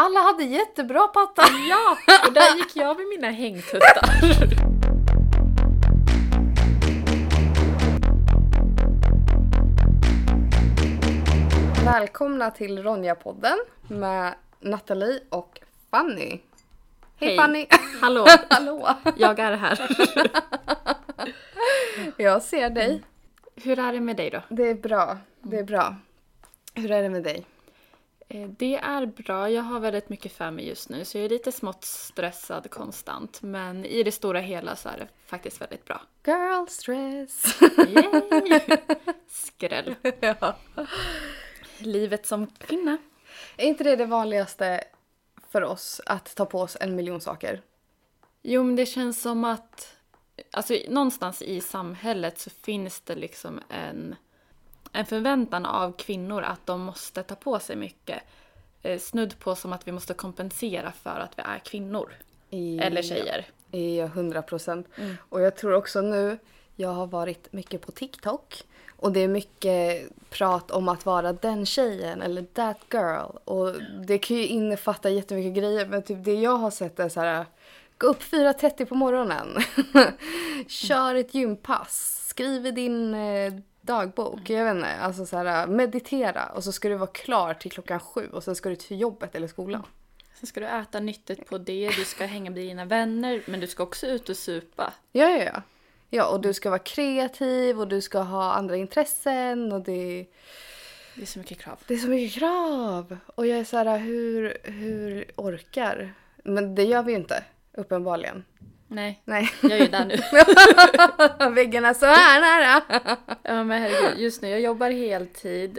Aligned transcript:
Alla 0.00 0.20
hade 0.20 0.44
jättebra 0.44 1.08
pattar. 1.08 1.68
Ja, 1.70 1.96
och 2.26 2.32
där 2.32 2.56
gick 2.56 2.76
jag 2.76 2.96
med 2.96 3.06
mina 3.06 3.30
hängtuttar. 3.30 4.08
Välkomna 11.84 12.50
till 12.50 12.82
Ronja-podden 12.82 13.58
med 13.88 14.34
Nathalie 14.60 15.20
och 15.28 15.60
Fanny. 15.90 16.28
Hej, 16.28 16.40
Hej. 17.16 17.36
Fanny! 17.36 17.66
Hallå, 18.00 18.26
Hallå! 18.50 18.88
jag 19.16 19.38
är 19.38 19.56
här. 19.56 19.80
Jag 22.16 22.42
ser 22.42 22.70
dig. 22.70 23.02
Hur 23.56 23.78
är 23.78 23.92
det 23.92 24.00
med 24.00 24.16
dig 24.16 24.30
då? 24.30 24.42
Det 24.48 24.68
är 24.70 24.74
bra. 24.74 25.18
Det 25.42 25.58
är 25.58 25.64
bra. 25.64 25.96
Hur 26.74 26.90
är 26.90 27.02
det 27.02 27.08
med 27.08 27.22
dig? 27.22 27.46
Eh, 28.28 28.48
Det 28.48 28.74
är 28.76 29.06
bra. 29.06 29.50
Jag 29.50 29.62
har 29.62 29.80
väldigt 29.80 30.08
mycket 30.08 30.32
för 30.32 30.50
mig 30.50 30.68
just 30.68 30.88
nu 30.88 31.04
så 31.04 31.18
jag 31.18 31.24
är 31.24 31.28
lite 31.28 31.52
smått 31.52 31.84
stressad 31.84 32.70
konstant. 32.70 33.42
Men 33.42 33.84
i 33.84 34.02
det 34.02 34.12
stora 34.12 34.40
hela 34.40 34.76
så 34.76 34.88
är 34.88 34.98
det 34.98 35.08
faktiskt 35.26 35.60
väldigt 35.60 35.84
bra. 35.84 36.02
Girl 36.26 36.66
stress! 36.68 37.60
Yay! 37.88 38.60
Skräll. 39.28 39.94
ja. 40.20 40.56
Livet 41.78 42.26
som 42.26 42.46
kvinna. 42.46 42.98
Är 43.56 43.66
inte 43.66 43.84
det 43.84 43.96
det 43.96 44.06
vanligaste 44.06 44.84
för 45.50 45.62
oss 45.62 46.00
att 46.06 46.34
ta 46.36 46.46
på 46.46 46.60
oss 46.60 46.76
en 46.80 46.96
miljon 46.96 47.20
saker? 47.20 47.62
Jo, 48.42 48.62
men 48.62 48.76
det 48.76 48.86
känns 48.86 49.22
som 49.22 49.44
att 49.44 49.96
alltså, 50.50 50.74
någonstans 50.88 51.42
i 51.42 51.60
samhället 51.60 52.38
så 52.38 52.50
finns 52.50 53.00
det 53.00 53.14
liksom 53.14 53.60
en, 53.68 54.16
en 54.92 55.06
förväntan 55.06 55.66
av 55.66 55.92
kvinnor 55.92 56.42
att 56.42 56.66
de 56.66 56.80
måste 56.80 57.22
ta 57.22 57.34
på 57.34 57.58
sig 57.58 57.76
mycket. 57.76 58.22
Eh, 58.82 58.98
snudd 58.98 59.38
på 59.38 59.54
som 59.54 59.72
att 59.72 59.88
vi 59.88 59.92
måste 59.92 60.14
kompensera 60.14 60.92
för 60.92 61.20
att 61.20 61.38
vi 61.38 61.42
är 61.42 61.58
kvinnor. 61.58 62.12
Eller 62.80 63.02
tjejer. 63.02 63.46
Ja, 63.70 64.06
hundra 64.06 64.42
procent. 64.42 64.86
Och 65.28 65.40
jag 65.40 65.56
tror 65.56 65.74
också 65.74 66.00
nu, 66.00 66.38
jag 66.76 66.88
har 66.88 67.06
varit 67.06 67.52
mycket 67.52 67.86
på 67.86 67.92
TikTok. 67.92 68.64
Och 69.00 69.12
det 69.12 69.20
är 69.20 69.28
mycket 69.28 70.08
prat 70.30 70.70
om 70.70 70.88
att 70.88 71.06
vara 71.06 71.32
den 71.32 71.66
tjejen 71.66 72.22
eller 72.22 72.42
that 72.42 72.78
girl. 72.92 73.36
Och 73.44 73.74
det 74.06 74.18
kan 74.18 74.36
ju 74.36 74.46
innefatta 74.46 75.10
jättemycket 75.10 75.54
grejer. 75.54 75.86
Men 75.86 76.02
typ 76.02 76.24
det 76.24 76.34
jag 76.34 76.56
har 76.56 76.70
sett 76.70 77.00
är 77.00 77.08
så 77.08 77.20
här. 77.20 77.46
Gå 77.98 78.06
upp 78.06 78.22
4.30 78.22 78.84
på 78.84 78.94
morgonen. 78.94 79.48
Kör 80.68 81.14
ett 81.14 81.34
gympass. 81.34 82.24
Skriv 82.28 82.66
i 82.66 82.70
din 82.70 83.14
eh, 83.14 83.52
dagbok. 83.88 84.50
Jag 84.50 84.64
vet 84.64 84.74
inte. 84.76 84.88
Alltså 84.88 85.26
så 85.26 85.36
här, 85.36 85.66
meditera. 85.66 86.46
Och 86.46 86.64
så 86.64 86.72
ska 86.72 86.88
du 86.88 86.94
vara 86.94 87.10
klar 87.10 87.54
till 87.54 87.70
klockan 87.70 88.00
sju. 88.00 88.28
Och 88.32 88.44
sen 88.44 88.54
ska 88.54 88.68
du 88.68 88.76
till 88.76 89.00
jobbet 89.00 89.34
eller 89.34 89.48
skolan. 89.48 89.82
Sen 90.34 90.46
ska 90.46 90.60
du 90.60 90.66
äta 90.66 91.00
nyttigt 91.00 91.48
på 91.48 91.58
det, 91.58 91.90
du 91.96 92.04
ska 92.04 92.26
hänga 92.26 92.50
med 92.50 92.60
dina 92.60 92.84
vänner, 92.84 93.42
men 93.46 93.60
du 93.60 93.66
ska 93.66 93.82
också 93.82 94.06
ut 94.06 94.28
och 94.28 94.36
supa. 94.36 94.92
Ja, 95.12 95.30
ja, 95.30 95.44
ja. 95.44 95.62
Ja, 96.10 96.26
och 96.28 96.40
du 96.40 96.54
ska 96.54 96.70
vara 96.70 96.78
kreativ 96.78 97.80
och 97.80 97.88
du 97.88 98.00
ska 98.00 98.18
ha 98.20 98.52
andra 98.52 98.76
intressen 98.76 99.72
och 99.72 99.80
det, 99.80 100.26
Det 101.14 101.22
är 101.22 101.26
så 101.26 101.38
mycket 101.38 101.58
krav. 101.58 101.78
det 101.86 101.94
är 101.94 101.98
så 101.98 102.08
mycket 102.08 102.38
krav. 102.38 103.16
Och 103.34 103.46
jag 103.46 103.58
är 103.58 103.64
så 103.64 103.76
här, 103.76 103.98
hur, 103.98 104.58
hur 104.64 105.24
orkar? 105.36 106.14
Men 106.44 106.74
det 106.74 106.84
gör 106.84 107.02
vi 107.02 107.12
ju 107.12 107.18
inte, 107.18 107.44
uppenbarligen. 107.72 108.44
Nej, 108.88 109.22
Nej. 109.24 109.50
jag 109.62 109.72
är 109.72 109.78
ju 109.78 109.88
där 109.88 110.04
nu. 110.04 111.54
Väggarna 111.54 111.94
så 111.94 112.06
här 112.06 112.40
nära. 112.40 112.82
Ja 113.42 113.64
men 113.64 113.82
herregud, 113.82 114.20
just 114.20 114.42
nu 114.42 114.48
jag 114.48 114.60
jobbar 114.60 114.90
heltid, 114.90 115.78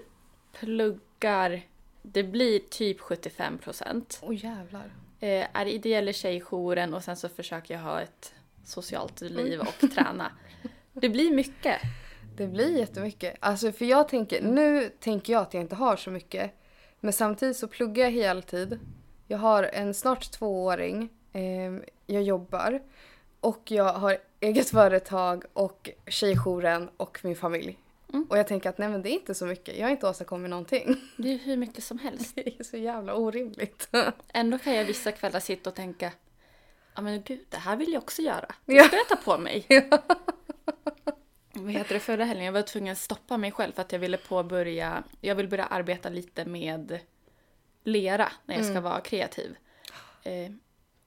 pluggar, 0.60 1.62
det 2.02 2.24
blir 2.24 2.60
typ 2.60 3.00
75 3.00 3.58
procent. 3.58 4.20
Åh 4.22 4.30
oh, 4.30 4.46
jävlar. 4.46 4.94
Eh, 5.20 5.48
är 5.54 5.66
ideell 5.66 6.10
i 6.10 6.14
tjejjouren 6.14 6.94
och 6.94 7.04
sen 7.04 7.16
så 7.16 7.30
försöker 7.30 7.74
jag 7.74 7.82
ha 7.82 8.02
ett 8.02 8.34
socialt 8.66 9.22
liv 9.22 9.60
och 9.60 9.90
träna. 9.92 10.32
Det 10.94 11.10
blir 11.10 11.32
mycket. 11.32 11.82
Det 12.38 12.48
blir 12.48 12.78
jättemycket. 12.78 13.36
Alltså 13.40 13.72
för 13.72 13.86
jag 13.86 14.10
tänker, 14.10 14.42
nu 14.42 14.90
tänker 15.00 15.34
jag 15.34 15.42
att 15.42 15.54
jag 15.54 15.64
inte 15.64 15.76
har 15.76 15.96
så 15.96 16.12
mycket. 16.12 16.52
Men 17.00 17.14
samtidigt 17.14 17.58
så 17.58 17.68
pluggar 17.68 18.04
jag 18.04 18.12
heltid. 18.12 18.80
Jag 19.28 19.38
har 19.38 19.64
en 19.64 19.94
snart 19.94 20.32
tvååring. 20.32 21.10
Eh, 21.34 21.74
jag 22.06 22.24
jobbar. 22.24 22.82
Och 23.40 23.72
jag 23.72 23.94
har 23.94 24.18
eget 24.40 24.70
företag 24.72 25.44
och 25.54 25.90
tjejjouren 26.08 26.90
och 26.98 27.20
min 27.24 27.36
familj. 27.36 27.78
Mm. 28.14 28.26
Och 28.30 28.38
jag 28.38 28.48
tänker 28.48 28.70
att 28.70 28.78
nej 28.78 28.90
men 28.90 29.02
det 29.02 29.10
är 29.10 29.14
inte 29.14 29.34
så 29.36 29.46
mycket. 29.46 29.78
Jag 29.78 29.86
har 29.86 29.92
inte 29.92 30.10
åstadkommit 30.10 30.50
någonting. 30.50 30.96
Det 31.18 31.34
är 31.34 31.38
hur 31.38 31.58
mycket 31.58 31.84
som 31.84 32.00
helst. 32.00 32.36
Det 32.36 32.60
är 32.60 32.64
så 32.64 32.78
jävla 32.78 33.16
orimligt. 33.16 33.90
Ändå 34.34 34.58
kan 34.58 34.76
jag 34.76 34.86
vissa 34.86 35.12
kvällar 35.12 35.40
sitta 35.40 35.70
och 35.70 35.76
tänka 35.76 36.12
Ja 36.96 37.02
men 37.02 37.22
gud, 37.22 37.46
det 37.50 37.58
här 37.58 37.76
vill 37.76 37.94
jag 37.94 38.04
också 38.04 38.22
göra. 38.22 38.56
Det 38.66 38.74
Ja. 38.74 38.84
ska 38.84 38.96
jag 38.96 39.08
ta 39.08 39.16
på 39.16 39.38
mig. 39.38 39.66
Vad 41.54 41.72
heter 41.72 41.94
det, 41.94 42.00
förra 42.00 42.24
helgen 42.26 42.46
jag 42.46 42.54
var 42.54 42.62
tvungen 42.62 42.92
att 42.92 42.98
stoppa 42.98 43.38
mig 43.38 43.52
själv 43.52 43.72
för 43.72 43.82
att 43.82 43.92
jag 43.92 44.00
ville 44.00 44.18
påbörja, 44.18 45.04
jag 45.22 45.36
vill 45.36 45.48
börja 45.48 45.66
arbeta 45.66 46.10
lite 46.10 46.46
med 46.46 47.00
lera 47.84 48.32
när 48.46 48.56
jag 48.56 48.66
ska 48.66 48.82
vara 48.82 49.02
kreativ. 49.02 49.56
Eh, 50.24 50.52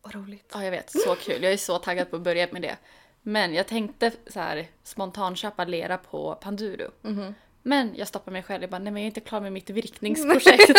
Vad 0.02 0.14
roligt. 0.14 0.50
ja 0.54 0.64
jag 0.64 0.70
vet, 0.70 0.90
så 0.90 1.14
kul. 1.14 1.42
Jag 1.42 1.52
är 1.52 1.56
så 1.56 1.78
taggad 1.78 2.10
på 2.10 2.16
att 2.16 2.22
börja 2.22 2.48
med 2.52 2.62
det. 2.62 2.76
Men 3.22 3.54
jag 3.54 3.66
tänkte 3.66 4.12
så 4.26 4.40
här 4.40 4.66
spontanköpa 4.82 5.64
lera 5.64 5.98
på 5.98 6.34
Panduro. 6.34 6.90
Men 7.62 7.94
jag 7.96 8.08
stoppade 8.08 8.32
mig 8.32 8.42
själv, 8.42 8.62
jag 8.62 8.70
bara 8.70 8.78
nej 8.78 8.92
men 8.92 9.02
jag 9.02 9.06
är 9.06 9.10
inte 9.10 9.20
klar 9.20 9.40
med 9.40 9.52
mitt 9.52 9.70
virkningsprojekt. 9.80 10.78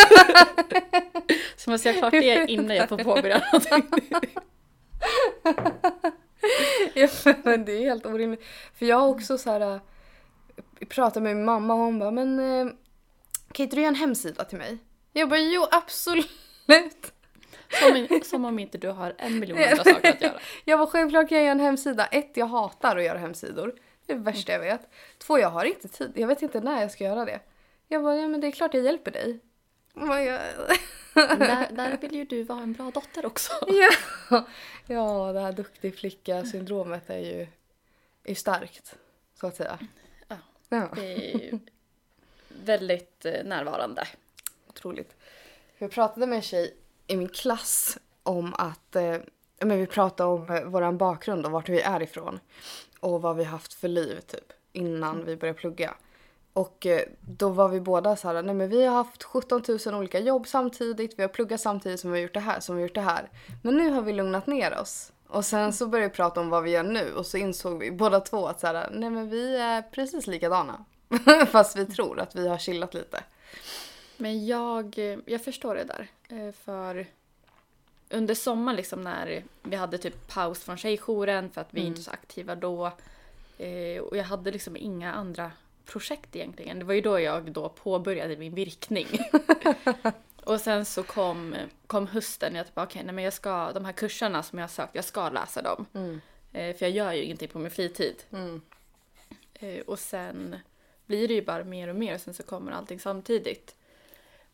så 1.56 1.70
måste 1.70 1.88
jag 1.88 1.94
ha 1.94 2.00
klart 2.00 2.12
det 2.12 2.46
innan 2.50 2.76
jag 2.76 2.88
får 2.88 2.98
påbörja 2.98 3.42
någonting. 3.52 3.88
Ja, 6.94 7.08
men 7.44 7.64
det 7.64 7.72
är 7.72 7.80
helt 7.80 8.06
orimligt. 8.06 8.44
För 8.74 8.86
jag 8.86 8.96
har 8.96 9.08
också 9.08 9.38
så 9.38 9.50
här 9.50 9.60
äh, 9.60 9.80
pratat 10.88 11.22
med 11.22 11.36
min 11.36 11.44
mamma 11.44 11.74
och 11.74 11.80
hon 11.80 11.98
bara 11.98 12.10
men 12.10 12.38
äh, 12.38 12.72
kan 13.52 13.64
inte 13.64 13.76
du 13.76 13.82
göra 13.82 13.88
en 13.88 13.94
hemsida 13.94 14.44
till 14.44 14.58
mig? 14.58 14.78
Jag 15.12 15.28
bara 15.28 15.38
jo 15.38 15.66
absolut. 15.70 17.12
Som, 17.82 17.96
in- 17.96 18.24
som 18.24 18.44
om 18.44 18.58
inte 18.58 18.78
du 18.78 18.88
har 18.88 19.14
en 19.18 19.38
miljon 19.38 19.58
andra 19.58 19.84
saker 19.84 20.08
att 20.10 20.20
göra. 20.22 20.38
Jag 20.64 20.78
var 20.78 20.86
självklart 20.86 21.28
kan 21.28 21.38
jag 21.38 21.44
göra 21.44 21.52
en 21.52 21.60
hemsida. 21.60 22.06
Ett, 22.06 22.36
jag 22.36 22.46
hatar 22.46 22.96
att 22.96 23.04
göra 23.04 23.18
hemsidor. 23.18 23.74
Det 24.06 24.12
är 24.12 24.16
det 24.16 24.22
värsta 24.22 24.52
jag 24.52 24.60
vet. 24.60 24.80
Två, 25.18 25.38
jag 25.38 25.48
har 25.50 25.64
inte 25.64 25.88
tid. 25.88 26.12
Jag 26.14 26.28
vet 26.28 26.42
inte 26.42 26.60
när 26.60 26.80
jag 26.80 26.90
ska 26.90 27.04
göra 27.04 27.24
det. 27.24 27.40
Jag 27.88 28.02
bara, 28.02 28.16
ja 28.16 28.28
men 28.28 28.40
det 28.40 28.46
är 28.46 28.50
klart 28.50 28.74
jag 28.74 28.84
hjälper 28.84 29.10
dig. 29.10 29.38
Jag... 29.94 30.40
Där, 31.14 31.68
där 31.76 31.96
vill 32.00 32.14
ju 32.14 32.24
du 32.24 32.42
vara 32.42 32.62
en 32.62 32.72
bra 32.72 32.90
dotter 32.90 33.26
också. 33.26 33.52
ja. 34.30 34.46
ja, 34.86 35.32
det 35.32 35.40
här 35.40 35.52
duktig 35.52 35.98
flicka-syndromet 35.98 37.10
är 37.10 37.18
ju 37.18 37.46
är 38.24 38.34
starkt. 38.34 38.94
Så 39.40 39.46
att 39.46 39.56
säga. 39.56 39.78
Ja. 40.28 40.36
Ja, 40.68 40.88
Det 40.94 41.14
är 41.14 41.38
ju 41.38 41.58
väldigt 42.48 43.24
eh, 43.24 43.44
närvarande. 43.44 44.04
otroligt. 44.68 45.16
Jag 45.78 45.90
pratade 45.90 46.26
med 46.26 46.36
en 46.36 46.42
tjej 46.42 46.74
i 47.06 47.16
min 47.16 47.28
klass 47.28 47.98
om 48.22 48.54
att 48.58 48.96
eh, 48.96 49.16
men 49.60 49.78
vi 49.78 49.86
pratade 49.86 50.30
om 50.30 50.46
vår 50.46 50.64
våran 50.64 50.98
bakgrund 50.98 51.46
och 51.46 51.52
vart 51.52 51.68
vi 51.68 51.80
är 51.80 52.02
ifrån. 52.02 52.40
Och 53.00 53.22
vad 53.22 53.36
vi 53.36 53.44
haft 53.44 53.74
för 53.74 53.88
liv 53.88 54.20
typ 54.20 54.52
innan 54.72 55.24
vi 55.24 55.36
började 55.36 55.58
plugga. 55.58 55.94
Och 56.52 56.86
eh, 56.86 57.02
då 57.20 57.48
var 57.48 57.68
vi 57.68 57.80
båda 57.80 58.16
så 58.16 58.28
här, 58.28 58.42
nej 58.42 58.54
men 58.54 58.68
vi 58.68 58.86
har 58.86 58.94
haft 58.94 59.22
17 59.22 59.62
000 59.86 59.94
olika 59.94 60.18
jobb 60.18 60.46
samtidigt, 60.46 61.18
vi 61.18 61.22
har 61.22 61.28
pluggat 61.28 61.60
samtidigt 61.60 62.00
som 62.00 62.12
vi 62.12 62.18
har 62.18 62.22
gjort 62.22 62.34
det 62.34 62.40
här, 62.40 62.60
som 62.60 62.76
vi 62.76 62.82
har 62.82 62.88
gjort 62.88 62.94
det 62.94 63.00
här. 63.00 63.30
Men 63.62 63.76
nu 63.76 63.90
har 63.90 64.02
vi 64.02 64.12
lugnat 64.12 64.46
ner 64.46 64.78
oss. 64.78 65.12
Och 65.28 65.44
sen 65.44 65.72
så 65.72 65.86
började 65.86 66.08
vi 66.08 66.14
prata 66.14 66.40
om 66.40 66.50
vad 66.50 66.62
vi 66.62 66.70
gör 66.70 66.82
nu 66.82 67.14
och 67.14 67.26
så 67.26 67.36
insåg 67.36 67.78
vi 67.78 67.90
båda 67.90 68.20
två 68.20 68.46
att 68.46 68.60
så 68.60 68.66
här, 68.66 68.90
nej 68.92 69.10
men 69.10 69.30
vi 69.30 69.56
är 69.56 69.82
precis 69.82 70.26
likadana. 70.26 70.84
Fast 71.48 71.76
vi 71.76 71.86
tror 71.86 72.20
att 72.20 72.36
vi 72.36 72.48
har 72.48 72.58
chillat 72.58 72.94
lite. 72.94 73.22
Men 74.24 74.46
jag, 74.46 74.94
jag 75.26 75.44
förstår 75.44 75.74
det 75.74 75.84
där. 75.84 76.06
Eh, 76.28 76.52
För 76.52 77.06
under 78.08 78.34
sommaren 78.34 78.76
liksom 78.76 79.00
när 79.00 79.44
vi 79.62 79.76
hade 79.76 79.98
typ 79.98 80.28
paus 80.28 80.64
från 80.64 80.76
tjejjouren 80.76 81.50
för 81.50 81.60
att 81.60 81.74
vi 81.74 81.80
inte 81.80 82.00
är 82.00 82.02
så 82.02 82.10
aktiva 82.10 82.54
då. 82.54 82.86
eh, 83.58 83.98
Och 84.02 84.16
jag 84.16 84.24
hade 84.24 84.50
liksom 84.50 84.76
inga 84.76 85.12
andra 85.12 85.50
projekt 85.86 86.36
egentligen. 86.36 86.78
Det 86.78 86.84
var 86.84 86.94
ju 86.94 87.00
då 87.00 87.20
jag 87.20 87.52
då 87.52 87.68
påbörjade 87.68 88.36
min 88.36 88.54
virkning. 88.54 89.06
och 90.44 90.60
sen 90.60 90.84
så 90.84 91.02
kom, 91.02 91.54
kom 91.86 92.06
hösten. 92.06 92.54
Jag 92.54 92.66
typ, 92.66 92.78
okej, 92.78 93.02
nej 93.04 93.14
men 93.14 93.24
jag 93.24 93.32
ska, 93.32 93.72
de 93.72 93.84
här 93.84 93.92
kurserna 93.92 94.42
som 94.42 94.58
jag 94.58 94.62
har 94.62 94.68
sökt, 94.68 94.94
jag 94.94 95.04
ska 95.04 95.28
läsa 95.30 95.62
dem. 95.62 95.86
Eh, 96.52 96.76
För 96.76 96.84
jag 96.86 96.90
gör 96.90 97.12
ju 97.12 97.22
ingenting 97.22 97.48
på 97.48 97.58
min 97.58 97.70
fritid. 97.70 98.22
Eh, 99.54 99.80
Och 99.80 99.98
sen 99.98 100.56
blir 101.06 101.28
det 101.28 101.34
ju 101.34 101.42
bara 101.44 101.64
mer 101.64 101.88
och 101.88 101.96
mer 101.96 102.14
och 102.14 102.20
sen 102.20 102.34
så 102.34 102.42
kommer 102.42 102.72
allting 102.72 103.00
samtidigt. 103.00 103.74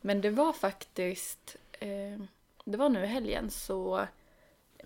Men 0.01 0.21
det 0.21 0.31
var 0.31 0.53
faktiskt, 0.53 1.57
eh, 1.73 2.21
det 2.65 2.77
var 2.77 2.89
nu 2.89 3.05
i 3.05 3.07
helgen 3.07 3.51
så 3.51 4.07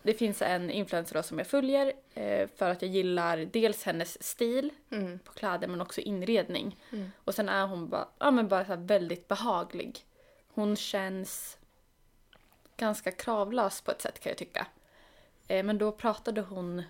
det 0.02 0.14
finns 0.14 0.42
en 0.42 0.70
influencer 0.70 1.22
som 1.22 1.38
jag 1.38 1.46
följer 1.46 1.92
eh, 2.14 2.48
för 2.56 2.70
att 2.70 2.82
jag 2.82 2.90
gillar 2.90 3.36
dels 3.36 3.82
hennes 3.82 4.22
stil 4.22 4.70
på 5.24 5.32
kläder 5.32 5.68
men 5.68 5.80
också 5.80 6.00
inredning. 6.00 6.76
Och 7.24 7.34
sen 7.34 7.48
är 7.48 7.66
hon 7.66 7.88
bara, 7.88 8.08
ja, 8.18 8.30
men 8.30 8.48
bara 8.48 8.64
så 8.64 8.76
väldigt 8.76 9.28
behaglig. 9.28 10.06
Hon 10.54 10.76
känns 10.76 11.58
ganska 12.76 13.12
kravlös 13.12 13.80
på 13.80 13.90
ett 13.90 14.02
sätt 14.02 14.20
kan 14.20 14.30
jag 14.30 14.38
tycka. 14.38 14.66
Eh, 15.48 15.64
men 15.64 15.78
då 15.78 15.92
pratade 15.92 16.40
hon 16.40 16.82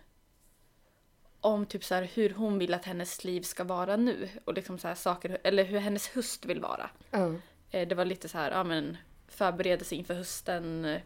om 1.41 1.67
typ 1.67 1.85
så 1.85 1.95
hur 1.95 2.31
hon 2.31 2.59
vill 2.59 2.75
att 2.75 2.85
hennes 2.85 3.25
liv 3.25 3.43
ska 3.43 3.65
vara 3.65 3.97
nu. 3.97 4.29
Och 4.45 4.55
liksom 4.55 4.79
så 4.79 4.95
saker, 4.95 5.39
eller 5.43 5.65
hur 5.65 5.79
hennes 5.79 6.09
höst 6.09 6.45
vill 6.45 6.61
vara. 6.61 6.91
Mm. 7.11 7.43
Eh, 7.75 7.89
det 7.89 7.95
var 7.95 8.05
lite 8.05 8.29
så 8.29 8.39
här, 8.39 8.51
ja 8.51 8.65
men 8.65 8.97
förberedelse 9.29 9.95
inför 9.95 10.15
hösten 10.15 10.85
eh, 10.85 11.01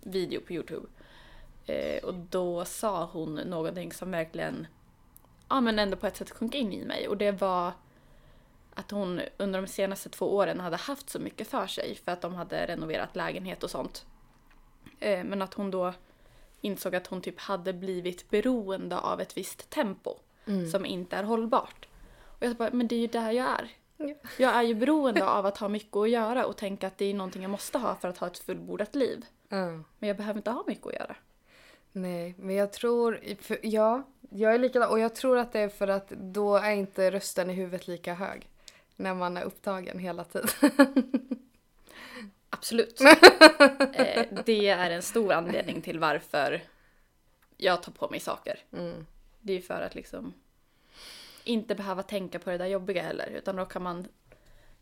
video 0.00 0.40
på 0.40 0.52
Youtube. 0.52 0.86
Eh, 1.66 2.04
och 2.04 2.14
då 2.14 2.64
sa 2.64 3.04
hon 3.12 3.34
någonting 3.34 3.92
som 3.92 4.10
verkligen, 4.10 4.66
ja 5.48 5.60
men 5.60 5.78
ändå 5.78 5.96
på 5.96 6.06
ett 6.06 6.16
sätt 6.16 6.30
sjönk 6.30 6.54
in 6.54 6.72
i 6.72 6.84
mig. 6.84 7.08
Och 7.08 7.16
det 7.16 7.32
var 7.32 7.72
att 8.74 8.90
hon 8.90 9.20
under 9.36 9.60
de 9.60 9.68
senaste 9.68 10.08
två 10.08 10.36
åren 10.36 10.60
hade 10.60 10.76
haft 10.76 11.10
så 11.10 11.18
mycket 11.18 11.48
för 11.48 11.66
sig 11.66 11.94
för 12.04 12.12
att 12.12 12.20
de 12.20 12.34
hade 12.34 12.66
renoverat 12.66 13.16
lägenhet 13.16 13.62
och 13.62 13.70
sånt. 13.70 14.06
Men 15.00 15.42
att 15.42 15.54
hon 15.54 15.70
då 15.70 15.94
insåg 16.60 16.94
att 16.94 17.06
hon 17.06 17.20
typ 17.20 17.40
hade 17.40 17.72
blivit 17.72 18.30
beroende 18.30 18.98
av 18.98 19.20
ett 19.20 19.36
visst 19.36 19.70
tempo 19.70 20.16
som 20.70 20.86
inte 20.86 21.16
är 21.16 21.22
hållbart. 21.22 21.88
Och 22.24 22.46
jag 22.46 22.56
bara, 22.56 22.70
men 22.72 22.88
det 22.88 22.94
är 22.94 23.00
ju 23.00 23.06
där 23.06 23.30
jag 23.30 23.50
är. 23.50 23.70
Ja. 24.08 24.14
Jag 24.38 24.54
är 24.54 24.62
ju 24.62 24.74
beroende 24.74 25.26
av 25.26 25.46
att 25.46 25.58
ha 25.58 25.68
mycket 25.68 25.96
att 25.96 26.10
göra 26.10 26.46
och 26.46 26.56
tänka 26.56 26.86
att 26.86 26.98
det 26.98 27.04
är 27.04 27.14
någonting 27.14 27.42
jag 27.42 27.50
måste 27.50 27.78
ha 27.78 27.94
för 27.94 28.08
att 28.08 28.18
ha 28.18 28.26
ett 28.26 28.38
fullbordat 28.38 28.94
liv. 28.94 29.24
Mm. 29.50 29.84
Men 29.98 30.08
jag 30.08 30.16
behöver 30.16 30.38
inte 30.38 30.50
ha 30.50 30.64
mycket 30.66 30.86
att 30.86 30.92
göra. 30.92 31.16
Nej, 31.92 32.34
men 32.38 32.56
jag 32.56 32.72
tror... 32.72 33.20
För, 33.40 33.58
ja, 33.62 34.02
jag 34.30 34.54
är 34.54 34.58
likadan. 34.58 34.90
Och 34.90 34.98
jag 34.98 35.14
tror 35.14 35.38
att 35.38 35.52
det 35.52 35.60
är 35.60 35.68
för 35.68 35.88
att 35.88 36.08
då 36.08 36.56
är 36.56 36.72
inte 36.72 37.10
rösten 37.10 37.50
i 37.50 37.52
huvudet 37.52 37.88
lika 37.88 38.14
hög. 38.14 38.48
När 38.96 39.14
man 39.14 39.36
är 39.36 39.42
upptagen 39.42 39.98
hela 39.98 40.24
tiden. 40.24 40.48
Absolut. 42.50 43.00
eh, 43.92 44.24
det 44.44 44.68
är 44.68 44.90
en 44.90 45.02
stor 45.02 45.32
anledning 45.32 45.82
till 45.82 45.98
varför 45.98 46.62
jag 47.56 47.82
tar 47.82 47.92
på 47.92 48.08
mig 48.10 48.20
saker. 48.20 48.58
Mm. 48.72 49.06
Det 49.40 49.52
är 49.52 49.60
för 49.60 49.80
att 49.80 49.94
liksom 49.94 50.34
inte 51.44 51.74
behöva 51.74 52.02
tänka 52.02 52.38
på 52.38 52.50
det 52.50 52.58
där 52.58 52.66
jobbiga 52.66 53.02
heller. 53.02 53.26
Utan 53.26 53.56
då 53.56 53.64
kan 53.64 53.82
man... 53.82 54.08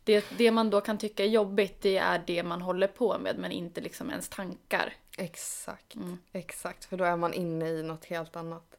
Det, 0.04 0.24
det 0.38 0.50
man 0.50 0.70
då 0.70 0.80
kan 0.80 0.98
tycka 0.98 1.24
är 1.24 1.28
jobbigt, 1.28 1.82
det 1.82 1.98
är 1.98 2.22
det 2.26 2.42
man 2.42 2.62
håller 2.62 2.86
på 2.86 3.18
med, 3.18 3.38
men 3.38 3.52
inte 3.52 3.80
liksom 3.80 4.10
ens 4.10 4.28
tankar. 4.28 4.92
Exakt. 5.18 5.94
Mm. 5.94 6.18
Exakt, 6.32 6.84
för 6.84 6.96
då 6.96 7.04
är 7.04 7.16
man 7.16 7.34
inne 7.34 7.68
i 7.68 7.82
något 7.82 8.04
helt 8.04 8.36
annat. 8.36 8.76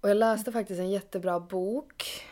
Och 0.00 0.10
jag 0.10 0.16
läste 0.16 0.52
faktiskt 0.52 0.80
en 0.80 0.90
jättebra 0.90 1.40
bok, 1.40 2.24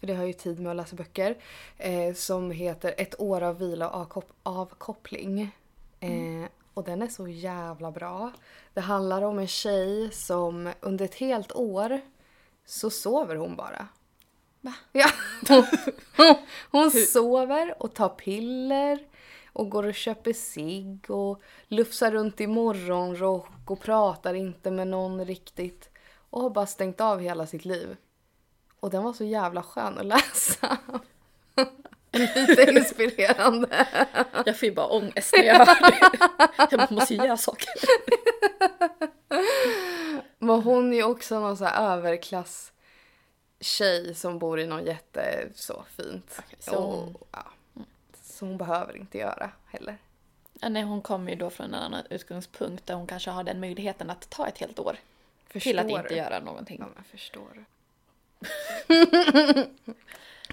för 0.00 0.06
det 0.06 0.14
har 0.14 0.24
ju 0.24 0.32
tid 0.32 0.60
med 0.60 0.70
att 0.70 0.76
läsa 0.76 0.96
böcker, 0.96 1.36
eh, 1.78 2.14
som 2.14 2.50
heter 2.50 2.94
Ett 2.98 3.20
år 3.20 3.42
av 3.42 3.58
vila 3.58 3.88
och 3.88 4.00
avkop- 4.06 4.32
avkoppling. 4.42 5.56
Eh, 6.00 6.48
och 6.74 6.84
den 6.84 7.02
är 7.02 7.08
så 7.08 7.28
jävla 7.28 7.90
bra. 7.90 8.32
Det 8.74 8.80
handlar 8.80 9.22
om 9.22 9.38
en 9.38 9.46
tjej 9.46 10.10
som 10.12 10.72
under 10.80 11.04
ett 11.04 11.14
helt 11.14 11.52
år 11.52 12.00
så 12.70 12.90
sover 12.90 13.36
hon 13.36 13.56
bara. 13.56 13.88
Va? 14.60 14.74
Ja. 14.92 15.10
Hon, 15.48 15.64
hon, 16.16 16.34
hon 16.70 16.90
sover 16.90 17.82
och 17.82 17.94
tar 17.94 18.08
piller 18.08 18.98
och 19.52 19.70
går 19.70 19.86
och 19.86 19.94
köper 19.94 20.32
cigg 20.32 21.10
och 21.10 21.42
lufsar 21.68 22.10
runt 22.10 22.40
i 22.40 22.46
morgonrock 22.46 23.48
och 23.66 23.80
pratar 23.80 24.34
inte 24.34 24.70
med 24.70 24.88
någon 24.88 25.24
riktigt. 25.24 25.90
Och 26.30 26.42
har 26.42 26.50
bara 26.50 26.66
stängt 26.66 27.00
av 27.00 27.20
hela 27.20 27.46
sitt 27.46 27.64
liv. 27.64 27.96
Och 28.80 28.90
den 28.90 29.02
var 29.02 29.12
så 29.12 29.24
jävla 29.24 29.62
skön 29.62 29.98
att 29.98 30.06
läsa. 30.06 30.78
Lite 32.12 32.72
inspirerande. 32.72 33.86
Jag 34.46 34.58
får 34.58 34.68
ju 34.68 34.74
bara 34.74 34.86
ångest 34.86 35.34
när 35.36 35.44
jag 35.44 35.66
hör 35.66 35.90
det. 35.90 36.10
Jag 36.70 36.92
måste 36.92 37.14
ju 37.14 37.24
göra 37.24 37.36
saker. 37.36 37.68
Men 40.42 40.62
hon 40.62 40.92
är 40.92 40.96
ju 40.96 41.02
också 41.04 41.40
någon 41.40 41.56
så 41.56 41.64
här 41.64 41.92
överklass 41.96 42.72
tjej 43.60 44.14
som 44.14 44.38
bor 44.38 44.60
i 44.60 44.66
någon 44.66 44.84
jätte 44.86 45.48
så 45.54 45.84
fint. 45.96 46.40
så 46.58 46.80
hon- 46.80 47.14
Och, 47.14 47.28
ja, 47.32 47.44
så 48.22 48.46
hon 48.46 48.56
behöver 48.58 48.96
inte 48.96 49.18
göra 49.18 49.50
heller. 49.66 49.98
Ja, 50.60 50.68
nej, 50.68 50.82
hon 50.82 51.02
kommer 51.02 51.30
ju 51.32 51.36
då 51.38 51.50
från 51.50 51.66
en 51.66 51.74
annan 51.74 52.02
utgångspunkt 52.10 52.86
där 52.86 52.94
hon 52.94 53.06
kanske 53.06 53.30
har 53.30 53.44
den 53.44 53.60
möjligheten 53.60 54.10
att 54.10 54.30
ta 54.30 54.46
ett 54.46 54.58
helt 54.58 54.78
år 54.78 54.96
till 55.48 55.78
att 55.78 55.88
inte 55.90 56.08
du? 56.08 56.14
göra 56.16 56.40
någonting. 56.40 56.76
Ja, 56.80 56.86
men 56.94 57.04
förstår 57.04 57.48
du? 57.54 57.64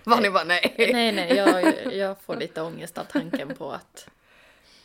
Var 0.03 0.21
ni 0.21 0.29
bara 0.29 0.43
nej? 0.43 0.75
Nej, 0.93 1.11
nej, 1.11 1.33
jag, 1.35 1.93
jag 1.93 2.21
får 2.21 2.35
lite 2.35 2.61
ångest 2.61 2.97
av 2.97 3.03
tanken 3.03 3.55
på 3.55 3.71
att 3.71 4.09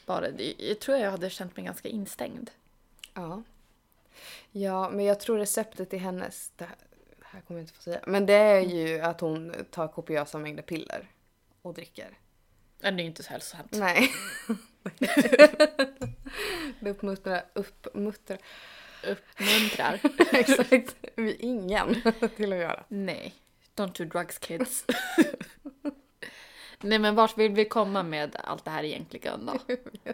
bara, 0.07 0.29
jag 0.59 0.81
tror 0.81 0.99
jag 0.99 1.11
hade 1.11 1.31
känt 1.31 1.57
mig 1.57 1.65
ganska 1.67 1.89
instängd. 1.89 2.51
Ja. 3.15 3.43
Ja, 4.51 4.91
men 4.91 5.05
jag 5.05 5.21
tror 5.21 5.39
receptet 5.39 5.95
i 5.95 5.97
hennes, 5.97 6.53
det 6.57 6.65
här, 6.65 6.77
det 7.19 7.27
här 7.27 7.41
kommer 7.41 7.61
jag 7.61 7.65
inte 7.65 7.75
få 7.75 7.83
säga, 7.83 8.01
men 8.07 8.27
det 8.27 8.35
är 8.35 8.61
ju 8.61 9.01
att 9.01 9.21
hon 9.21 9.55
tar 9.71 9.89
kopiösa 9.89 10.39
mängder 10.39 10.63
piller 10.63 11.11
och 11.63 11.75
dricker. 11.75 12.19
Det 12.81 12.89
är 12.89 12.93
ju 12.93 13.05
inte 13.05 13.23
så 13.23 13.31
hälsosamt. 13.31 13.73
Nej. 13.73 14.11
det 16.81 16.91
uppmuntrar, 16.91 17.45
uppmuntrar, 17.53 18.39
Uppmuntrar. 19.07 20.01
exakt, 20.33 20.97
vi 21.15 21.35
ingen 21.35 22.03
till 22.37 22.53
att 22.53 22.59
göra. 22.59 22.85
nej, 22.89 23.35
don't 23.77 23.99
do 23.99 24.05
drugs 24.05 24.39
kids. 24.39 24.85
nej, 26.81 26.99
men 26.99 27.15
vart 27.15 27.39
vill 27.39 27.53
vi 27.53 27.65
komma 27.65 28.03
med 28.03 28.37
allt 28.45 28.65
det 28.65 28.71
här 28.71 28.85
egentligen 28.85 29.47
då? 29.47 29.59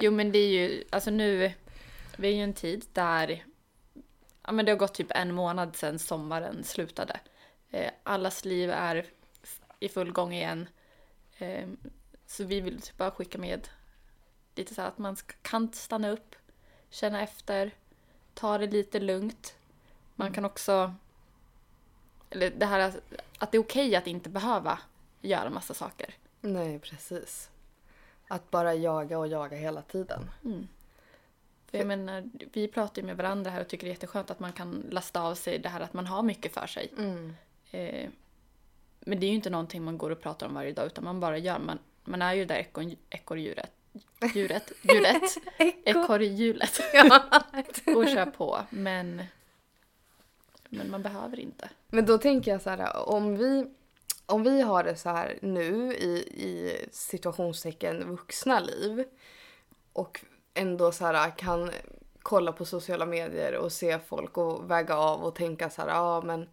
Jo, 0.00 0.12
men 0.12 0.32
det 0.32 0.38
är 0.38 0.48
ju, 0.48 0.84
alltså 0.90 1.10
nu, 1.10 1.52
vi 2.16 2.28
är 2.28 2.32
ju 2.32 2.42
en 2.42 2.54
tid 2.54 2.84
där, 2.92 3.44
ja 4.42 4.52
men 4.52 4.64
det 4.64 4.72
har 4.72 4.78
gått 4.78 4.94
typ 4.94 5.10
en 5.10 5.34
månad 5.34 5.76
sedan 5.76 5.98
sommaren 5.98 6.64
slutade. 6.64 7.20
Eh, 7.70 7.90
allas 8.02 8.44
liv 8.44 8.70
är 8.70 9.06
i 9.80 9.88
full 9.88 10.12
gång 10.12 10.32
igen. 10.32 10.68
Eh, 11.38 11.68
så 12.26 12.44
vi 12.44 12.60
vill 12.60 12.80
typ 12.80 12.96
bara 12.96 13.10
skicka 13.10 13.38
med 13.38 13.68
lite 14.54 14.74
så 14.74 14.80
här 14.80 14.88
att 14.88 14.98
man 14.98 15.16
kan 15.42 15.72
stanna 15.72 16.10
upp, 16.10 16.36
känna 16.90 17.22
efter, 17.22 17.70
ta 18.34 18.58
det 18.58 18.66
lite 18.66 19.00
lugnt. 19.00 19.54
Man 20.14 20.32
kan 20.32 20.44
också, 20.44 20.94
eller 22.30 22.50
det 22.50 22.66
här 22.66 22.92
att 23.38 23.52
det 23.52 23.58
är 23.58 23.62
okej 23.62 23.96
att 23.96 24.06
inte 24.06 24.28
behöva 24.28 24.78
göra 25.20 25.50
massa 25.50 25.74
saker. 25.74 26.14
Nej, 26.40 26.78
precis. 26.78 27.50
Att 28.28 28.50
bara 28.50 28.74
jaga 28.74 29.18
och 29.18 29.28
jaga 29.28 29.56
hela 29.56 29.82
tiden. 29.82 30.30
För 31.76 31.80
jag 31.80 31.98
menar, 31.98 32.24
vi 32.52 32.68
pratar 32.68 33.02
ju 33.02 33.06
med 33.06 33.16
varandra 33.16 33.50
här 33.50 33.60
och 33.60 33.68
tycker 33.68 33.86
det 33.86 33.90
är 33.90 33.94
jätteskönt 33.94 34.30
att 34.30 34.40
man 34.40 34.52
kan 34.52 34.84
lasta 34.90 35.22
av 35.22 35.34
sig 35.34 35.58
det 35.58 35.68
här 35.68 35.80
att 35.80 35.92
man 35.92 36.06
har 36.06 36.22
mycket 36.22 36.54
för 36.54 36.66
sig. 36.66 36.92
Eh, 37.70 38.08
men 39.00 39.20
det 39.20 39.26
är 39.26 39.28
ju 39.28 39.34
inte 39.34 39.50
någonting 39.50 39.82
man 39.84 39.98
går 39.98 40.10
och 40.10 40.20
pratar 40.20 40.46
om 40.46 40.54
varje 40.54 40.72
dag 40.72 40.86
utan 40.86 41.04
man 41.04 41.20
bara 41.20 41.38
gör. 41.38 41.58
Man, 41.58 41.78
man 42.04 42.22
är 42.22 42.34
ju 42.34 42.44
det 42.44 42.54
där 42.54 42.62
ekon- 42.62 42.96
ekorrdjuret. 43.10 43.70
Djuret, 44.34 44.72
djuret, 44.82 45.36
ekorrhjulet. 45.84 46.80
och 47.96 48.08
kör 48.08 48.26
på. 48.26 48.60
Men, 48.70 49.22
men 50.68 50.90
man 50.90 51.02
behöver 51.02 51.40
inte. 51.40 51.70
Men 51.88 52.06
då 52.06 52.18
tänker 52.18 52.50
jag 52.50 52.62
så 52.62 52.70
här, 52.70 53.08
om 53.08 53.36
vi, 53.36 53.66
om 54.26 54.42
vi 54.42 54.60
har 54.60 54.84
det 54.84 54.96
så 54.96 55.08
här 55.08 55.38
nu 55.42 55.94
i, 55.94 56.08
i 56.34 56.76
situationstecken 56.92 58.10
vuxna 58.10 58.60
liv 58.60 59.04
och 59.92 60.24
ändå 60.56 60.92
så 60.92 61.06
här 61.06 61.38
kan 61.38 61.70
kolla 62.22 62.52
på 62.52 62.64
sociala 62.64 63.06
medier 63.06 63.56
och 63.56 63.72
se 63.72 63.98
folk 63.98 64.38
och 64.38 64.70
väga 64.70 64.96
av 64.96 65.24
och 65.24 65.34
tänka 65.34 65.70
så 65.70 65.82
här, 65.82 65.88
ja 65.88 66.22
men 66.24 66.48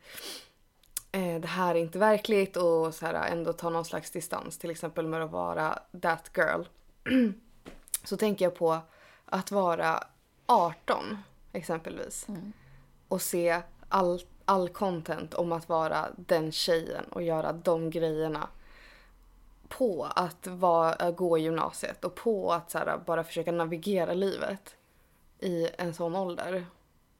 eh, 1.11 1.41
det 1.41 1.47
här 1.47 1.75
är 1.75 1.79
inte 1.79 1.99
verkligt 1.99 2.57
och 2.57 2.93
så 2.93 3.05
här 3.05 3.31
ändå 3.31 3.53
ta 3.53 3.69
någon 3.69 3.85
slags 3.85 4.11
distans 4.11 4.57
till 4.57 4.71
exempel 4.71 5.07
med 5.07 5.23
att 5.23 5.31
vara 5.31 5.79
that 6.01 6.31
girl. 6.37 6.63
så 8.03 8.17
tänker 8.17 8.45
jag 8.45 8.55
på 8.55 8.79
att 9.25 9.51
vara 9.51 10.03
18 10.45 11.17
exempelvis. 11.51 12.27
Och 13.07 13.21
se 13.21 13.61
all, 13.89 14.21
all 14.45 14.69
content 14.69 15.33
om 15.33 15.51
att 15.51 15.69
vara 15.69 16.07
den 16.15 16.51
tjejen 16.51 17.05
och 17.05 17.23
göra 17.23 17.53
de 17.53 17.89
grejerna 17.89 18.47
på 19.77 20.05
att 20.15 20.47
vara, 20.47 21.11
gå 21.11 21.37
i 21.37 21.41
gymnasiet 21.41 22.05
och 22.05 22.15
på 22.15 22.53
att 22.53 22.71
så 22.71 22.77
här, 22.77 22.97
bara 23.05 23.23
försöka 23.23 23.51
navigera 23.51 24.13
livet 24.13 24.75
i 25.39 25.69
en 25.77 25.93
sån 25.93 26.15
ålder. 26.15 26.65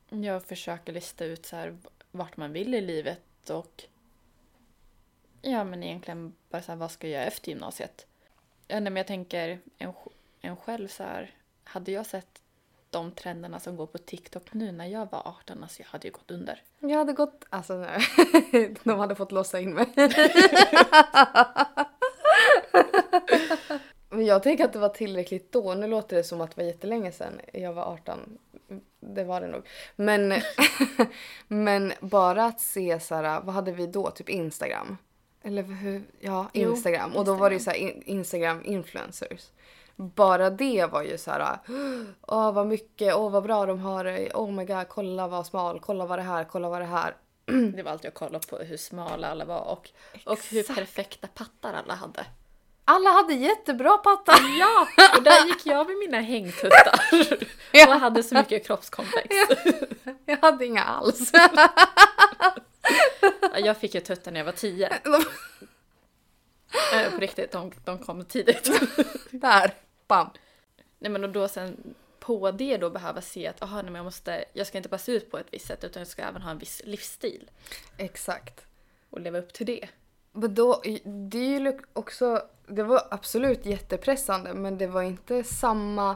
Jag 0.10 0.44
försöker 0.44 0.94
lista 0.94 1.26
ut 1.26 1.46
så 1.46 1.56
här 1.56 1.78
vart 2.12 2.38
man 2.38 2.54
vill 2.54 2.74
i 2.74 2.82
livet 2.82 3.50
och 3.50 3.84
ja 5.42 5.64
men 5.64 5.84
egentligen 5.84 6.34
bara 6.50 6.62
så 6.62 6.72
här, 6.72 6.80
vad 6.80 6.92
ska 6.92 7.08
jag 7.08 7.14
göra 7.14 7.26
efter 7.26 7.50
gymnasiet? 7.50 8.08
Ja, 8.68 8.80
nej, 8.80 8.84
men 8.84 8.96
jag 8.96 9.08
tänker 9.08 9.60
en, 9.78 9.94
en 10.42 10.58
själv 10.58 10.88
så 10.88 11.04
här, 11.04 11.32
hade 11.64 11.92
jag 11.92 12.06
sett 12.06 12.42
de 12.90 13.12
trenderna 13.12 13.60
som 13.60 13.76
går 13.76 13.88
på 13.88 13.98
TikTok 13.98 14.54
nu 14.54 14.72
när 14.72 14.86
jag 14.86 15.12
var 15.12 15.28
18, 15.28 15.64
alltså 15.64 15.82
jag 15.82 15.88
hade 15.88 16.08
ju 16.08 16.12
gått 16.12 16.32
under. 16.32 16.62
Jag 16.80 16.98
hade 16.98 17.14
gått, 17.14 17.46
alltså 17.50 17.74
nej. 17.78 18.02
de 18.84 19.00
hade 19.00 19.16
fått 19.16 19.32
låsa 19.32 19.60
in 19.60 19.74
mig. 19.74 19.88
Men 24.10 24.26
jag 24.26 24.44
tänker 24.44 24.66
att 24.66 24.74
det 24.74 24.80
var 24.80 24.90
tillräckligt 24.90 25.52
då. 25.52 25.74
Nu 25.74 25.88
låter 25.88 26.16
det 26.18 26.24
som 26.24 26.42
att 26.42 26.56
det 26.56 26.62
var 26.62 26.68
jättelänge 26.68 27.12
sedan 27.12 27.34
jag 27.54 27.74
var 27.74 27.84
18. 27.84 28.38
Det 29.00 29.24
var 29.24 29.42
det 29.42 29.48
nog. 29.48 29.68
Men, 29.96 30.34
men 31.48 31.94
bara 32.00 32.46
att 32.46 32.60
se 32.62 33.00
så 33.00 33.16
här, 33.16 33.42
vad 33.42 33.56
hade 33.56 33.72
vi 33.72 33.88
då? 33.88 34.12
Typ 34.12 34.30
Instagram. 34.30 34.98
Eller 35.44 35.64
hur? 35.64 36.04
Ja, 36.20 36.48
Jo, 36.54 36.72
Instagram. 36.72 37.16
Och 37.16 37.26
då 37.26 37.34
var 37.34 37.50
det 37.50 37.54
ju 37.54 37.60
så 37.60 37.70
här 37.70 37.78
in- 37.78 38.04
Instagram 38.06 38.62
influencers. 38.66 39.52
Bara 39.96 40.50
det 40.50 40.86
var 40.92 41.04
ju 41.04 41.18
så 41.18 41.32
här, 41.32 41.58
åh 42.22 42.52
vad 42.54 42.68
mycket, 42.68 43.16
åh 43.16 43.32
vad 43.32 43.44
bra 43.44 43.66
de 43.66 43.80
har 43.80 44.04
det, 44.04 44.32
oh 44.34 44.52
my 44.52 44.66
god, 44.66 44.88
kolla 44.88 45.28
vad 45.28 45.46
smal, 45.46 45.80
kolla 45.80 46.06
vad 46.06 46.20
det 46.20 46.24
här, 46.24 46.44
kolla 46.44 46.70
vad 46.70 46.82
det 46.82 46.86
här. 46.86 47.16
Det 47.76 47.84
var 47.84 47.92
alltid 47.92 48.08
att 48.08 48.14
kolla 48.14 48.40
på 48.40 48.58
hur 48.58 48.78
smala 48.78 49.28
alla 49.28 49.46
var 49.46 49.62
och, 49.72 49.90
och 50.26 50.40
hur 50.52 50.76
perfekta 50.76 51.28
pattar 51.28 51.74
alla 51.74 51.94
hade. 51.96 52.26
Alla 52.86 53.10
hade 53.10 53.34
jättebra 53.34 53.98
pattar. 53.98 54.60
Ja! 54.60 54.88
Och 55.18 55.24
där 55.24 55.46
gick 55.46 55.66
jag 55.66 55.88
med 55.88 55.98
mina 55.98 56.20
hängtuttar 56.22 57.00
och 57.88 57.94
hade 58.00 58.24
så 58.24 58.36
mycket 58.36 58.66
kroppskomplex. 58.66 59.36
Jag 60.26 60.38
hade 60.38 60.66
inga 60.66 60.84
alls. 60.84 61.32
Ja, 63.42 63.60
Jag 63.60 63.78
fick 63.78 63.96
ju 63.96 64.02
tuttar 64.02 64.32
när 64.32 64.40
jag 64.40 64.46
var 64.46 64.52
tio. 64.52 64.90
Eh, 66.94 67.12
På 67.12 67.18
riktigt, 67.18 67.52
de, 67.52 67.72
de 67.86 68.00
kom 68.00 68.26
tidigt. 68.26 68.70
Där, 69.32 69.74
bam. 70.08 70.30
Nej 71.00 71.12
men 71.12 71.24
och 71.24 71.30
då 71.30 71.48
sen 71.48 71.96
på 72.20 72.52
det 72.52 72.78
då 72.78 72.90
behöva 72.90 73.22
se 73.22 73.48
att 73.48 73.62
aha, 73.62 73.76
nej, 73.76 73.84
men 73.86 73.96
jag, 73.96 74.04
måste, 74.04 74.46
jag 74.54 74.68
ska 74.68 74.78
inte 74.78 74.90
bara 74.90 74.98
se 74.98 75.12
ut 75.12 75.32
på 75.32 75.38
ett 75.38 75.48
visst 75.52 75.68
sätt 75.68 75.84
utan 75.84 76.00
jag 76.00 76.08
ska 76.08 76.22
även 76.22 76.42
ha 76.42 76.52
en 76.52 76.58
viss 76.58 76.82
livsstil 76.86 77.52
Exakt. 77.98 78.66
och 79.10 79.22
leva 79.22 79.38
upp 79.38 79.54
till 79.54 79.66
det. 79.66 79.88
Men 80.34 80.56
då, 80.56 80.82
det 81.06 81.38
är 81.38 81.60
ju 81.60 81.80
också, 81.94 82.42
det 82.68 82.84
var 82.84 83.08
absolut 83.12 83.66
jättepressande 83.66 84.54
men 84.54 84.78
det 84.78 84.88
var 84.88 85.02
inte 85.02 85.44
samma 85.44 86.16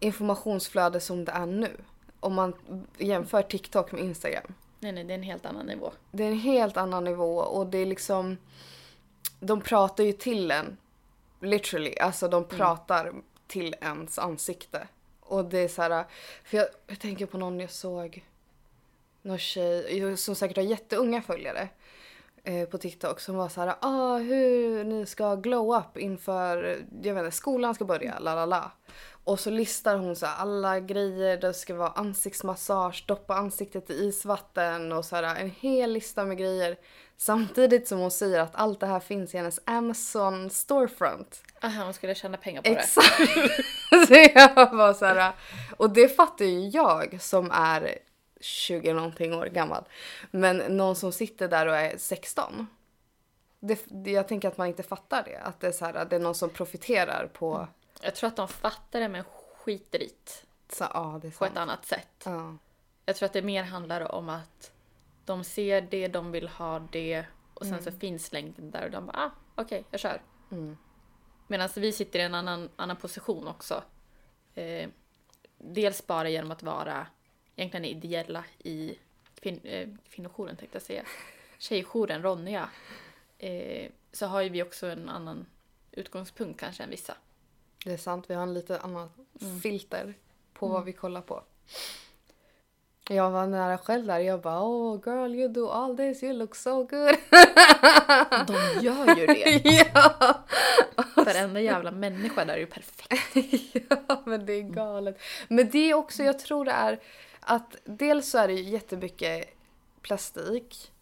informationsflöde 0.00 1.00
som 1.00 1.24
det 1.24 1.32
är 1.32 1.46
nu. 1.46 1.76
Om 2.20 2.34
man 2.34 2.54
jämför 2.98 3.42
TikTok 3.42 3.92
med 3.92 4.00
Instagram. 4.02 4.54
Nej 4.80 4.92
nej, 4.92 5.04
det 5.04 5.12
är 5.12 5.18
en 5.18 5.22
helt 5.22 5.46
annan 5.46 5.66
nivå. 5.66 5.92
Det 6.10 6.24
är 6.24 6.28
en 6.28 6.38
helt 6.38 6.76
annan 6.76 7.04
nivå 7.04 7.38
och 7.38 7.66
det 7.66 7.78
är 7.78 7.86
liksom, 7.86 8.36
de 9.40 9.60
pratar 9.60 10.04
ju 10.04 10.12
till 10.12 10.50
en. 10.50 10.76
Literally, 11.40 11.96
alltså 11.98 12.28
de 12.28 12.44
pratar 12.44 13.12
till 13.46 13.74
ens 13.80 14.18
ansikte. 14.18 14.88
Och 15.20 15.44
det 15.44 15.58
är 15.58 15.68
så 15.68 15.82
här, 15.82 16.04
för 16.44 16.56
jag, 16.56 16.66
jag 16.86 17.00
tänker 17.00 17.26
på 17.26 17.38
någon 17.38 17.60
jag 17.60 17.70
såg, 17.70 18.24
någon 19.22 19.38
tjej 19.38 20.16
som 20.16 20.34
säkert 20.34 20.56
har 20.56 20.64
jätteunga 20.64 21.22
följare 21.22 21.68
på 22.70 22.78
TikTok 22.78 23.20
som 23.20 23.36
var 23.36 23.48
så 23.48 23.60
här, 23.60 23.74
ah, 23.80 24.16
hur 24.16 24.84
ni 24.84 25.06
ska 25.06 25.34
glow 25.34 25.76
up 25.76 25.98
inför, 25.98 26.78
jag 27.02 27.14
vet 27.14 27.24
inte, 27.24 27.36
skolan 27.36 27.74
ska 27.74 27.84
börja, 27.84 28.18
la 28.18 28.34
la 28.34 28.46
la. 28.46 28.72
Och 29.24 29.40
så 29.40 29.50
listar 29.50 29.96
hon 29.96 30.16
så 30.16 30.26
här, 30.26 30.36
alla 30.36 30.80
grejer, 30.80 31.36
det 31.36 31.54
ska 31.54 31.74
vara 31.74 31.88
ansiktsmassage, 31.88 33.04
doppa 33.06 33.34
ansiktet 33.34 33.90
i 33.90 33.94
isvatten 33.94 34.92
och 34.92 35.04
så 35.04 35.16
här, 35.16 35.36
en 35.36 35.50
hel 35.50 35.92
lista 35.92 36.24
med 36.24 36.38
grejer. 36.38 36.76
Samtidigt 37.16 37.88
som 37.88 37.98
hon 37.98 38.10
säger 38.10 38.40
att 38.40 38.54
allt 38.54 38.80
det 38.80 38.86
här 38.86 39.00
finns 39.00 39.34
i 39.34 39.36
hennes 39.36 39.60
Amazon 39.64 40.50
storefront. 40.50 41.42
Aha, 41.62 41.84
hon 41.84 41.94
skulle 41.94 42.14
tjäna 42.14 42.36
pengar 42.36 42.62
på 42.62 42.68
det. 42.68 42.74
Exakt! 42.74 43.18
så 44.08 44.14
jag 44.34 44.74
var 44.74 44.94
så 44.94 45.04
här, 45.04 45.32
och 45.76 45.90
det 45.90 46.08
fattar 46.08 46.44
ju 46.44 46.68
jag 46.68 47.18
som 47.20 47.50
är 47.50 47.98
20 48.40 48.92
någonting 48.92 49.34
år 49.34 49.46
gammal. 49.46 49.84
Men 50.30 50.56
någon 50.56 50.96
som 50.96 51.12
sitter 51.12 51.48
där 51.48 51.66
och 51.66 51.76
är 51.76 51.98
16. 51.98 52.66
Det, 53.60 53.84
det- 53.86 54.10
jag 54.10 54.28
tänker 54.28 54.48
att 54.48 54.58
man 54.58 54.66
inte 54.66 54.82
fattar 54.82 55.22
det. 55.22 55.36
Att 55.38 55.60
det 55.60 55.66
är, 55.66 55.72
så 55.72 55.84
här, 55.84 56.04
det 56.04 56.16
är 56.16 56.20
någon 56.20 56.34
som 56.34 56.50
profiterar 56.50 57.30
på... 57.32 57.68
Jag 58.00 58.14
tror 58.14 58.28
att 58.28 58.36
de 58.36 58.48
fattar 58.48 59.00
det 59.00 59.08
men 59.08 59.24
skiter 59.56 60.02
i 60.02 60.12
Så, 60.72 60.84
ja, 60.94 61.18
det 61.22 61.38
på 61.38 61.44
ett 61.44 61.56
annat 61.56 61.86
sätt. 61.86 62.22
Ja. 62.24 62.56
Jag 63.04 63.16
tror 63.16 63.26
att 63.26 63.32
det 63.32 63.42
mer 63.42 63.62
handlar 63.62 64.12
om 64.12 64.28
att 64.28 64.72
de 65.24 65.44
ser 65.44 65.80
det, 65.80 66.08
de 66.08 66.32
vill 66.32 66.48
ha 66.48 66.78
det 66.78 67.24
och 67.54 67.66
sen 67.66 67.82
så 67.82 67.92
finns 67.92 68.32
länken 68.32 68.70
där 68.70 68.84
och 68.84 68.90
de 68.90 69.06
bara 69.06 69.16
ah, 69.24 69.30
okej, 69.54 69.84
jag 69.90 70.00
kör. 70.00 70.22
Mm. 70.50 70.76
Medan 71.46 71.68
vi 71.76 71.92
sitter 71.92 72.18
i 72.18 72.22
en 72.22 72.34
annan, 72.34 72.68
annan 72.76 72.96
position 72.96 73.48
också. 73.48 73.82
Eh, 74.54 74.88
dels 75.58 76.06
bara 76.06 76.28
genom 76.28 76.50
att 76.50 76.62
vara 76.62 77.06
egentligen 77.58 77.84
ideella 77.84 78.44
i 78.58 78.94
kvin, 79.40 79.60
eh, 79.64 79.88
kvinnojouren 80.10 80.56
tänkte 80.56 80.76
jag 80.76 80.82
säga. 80.82 81.02
Tjejjouren, 81.58 82.22
Ronja. 82.22 82.68
Eh, 83.38 83.90
så 84.12 84.26
har 84.26 84.40
ju 84.42 84.48
vi 84.48 84.62
också 84.62 84.86
en 84.86 85.08
annan 85.08 85.46
utgångspunkt 85.92 86.60
kanske 86.60 86.82
än 86.82 86.90
vissa. 86.90 87.14
Det 87.84 87.92
är 87.92 87.96
sant, 87.96 88.24
vi 88.28 88.34
har 88.34 88.42
en 88.42 88.54
lite 88.54 88.78
annan 88.78 89.10
Mm. 89.42 89.60
filter 89.60 90.14
på 90.52 90.68
vad 90.68 90.84
vi 90.84 90.92
kollar 90.92 91.20
på. 91.20 91.42
Jag 93.10 93.30
var 93.30 93.46
nära 93.46 93.78
själv 93.78 94.06
där 94.06 94.18
jag 94.18 94.40
bara 94.40 94.62
oh 94.62 95.00
girl 95.06 95.34
you 95.34 95.48
do 95.48 95.68
all 95.68 95.96
this, 95.96 96.22
you 96.22 96.32
look 96.32 96.54
so 96.56 96.74
good. 96.84 96.88
De 98.46 98.80
gör 98.82 99.16
ju 99.16 99.26
det! 99.26 99.60
ja. 99.94 100.44
Varenda 101.16 101.60
jävla 101.60 101.90
människa 101.90 102.44
där 102.44 102.54
är 102.54 102.58
ju 102.58 102.66
perfekt. 102.66 103.34
ja, 104.08 104.22
men 104.26 104.46
det 104.46 104.52
är 104.52 104.62
galet. 104.62 105.20
Men 105.48 105.70
det 105.70 105.90
är 105.90 105.94
också, 105.94 106.22
jag 106.22 106.38
tror 106.38 106.64
det 106.64 106.72
är 106.72 107.00
att 107.48 107.76
dels 107.84 108.30
så 108.30 108.38
är 108.38 108.48
det 108.48 108.54
ju 108.54 108.62
jättemycket 108.62 109.48
plastik. 110.02 110.92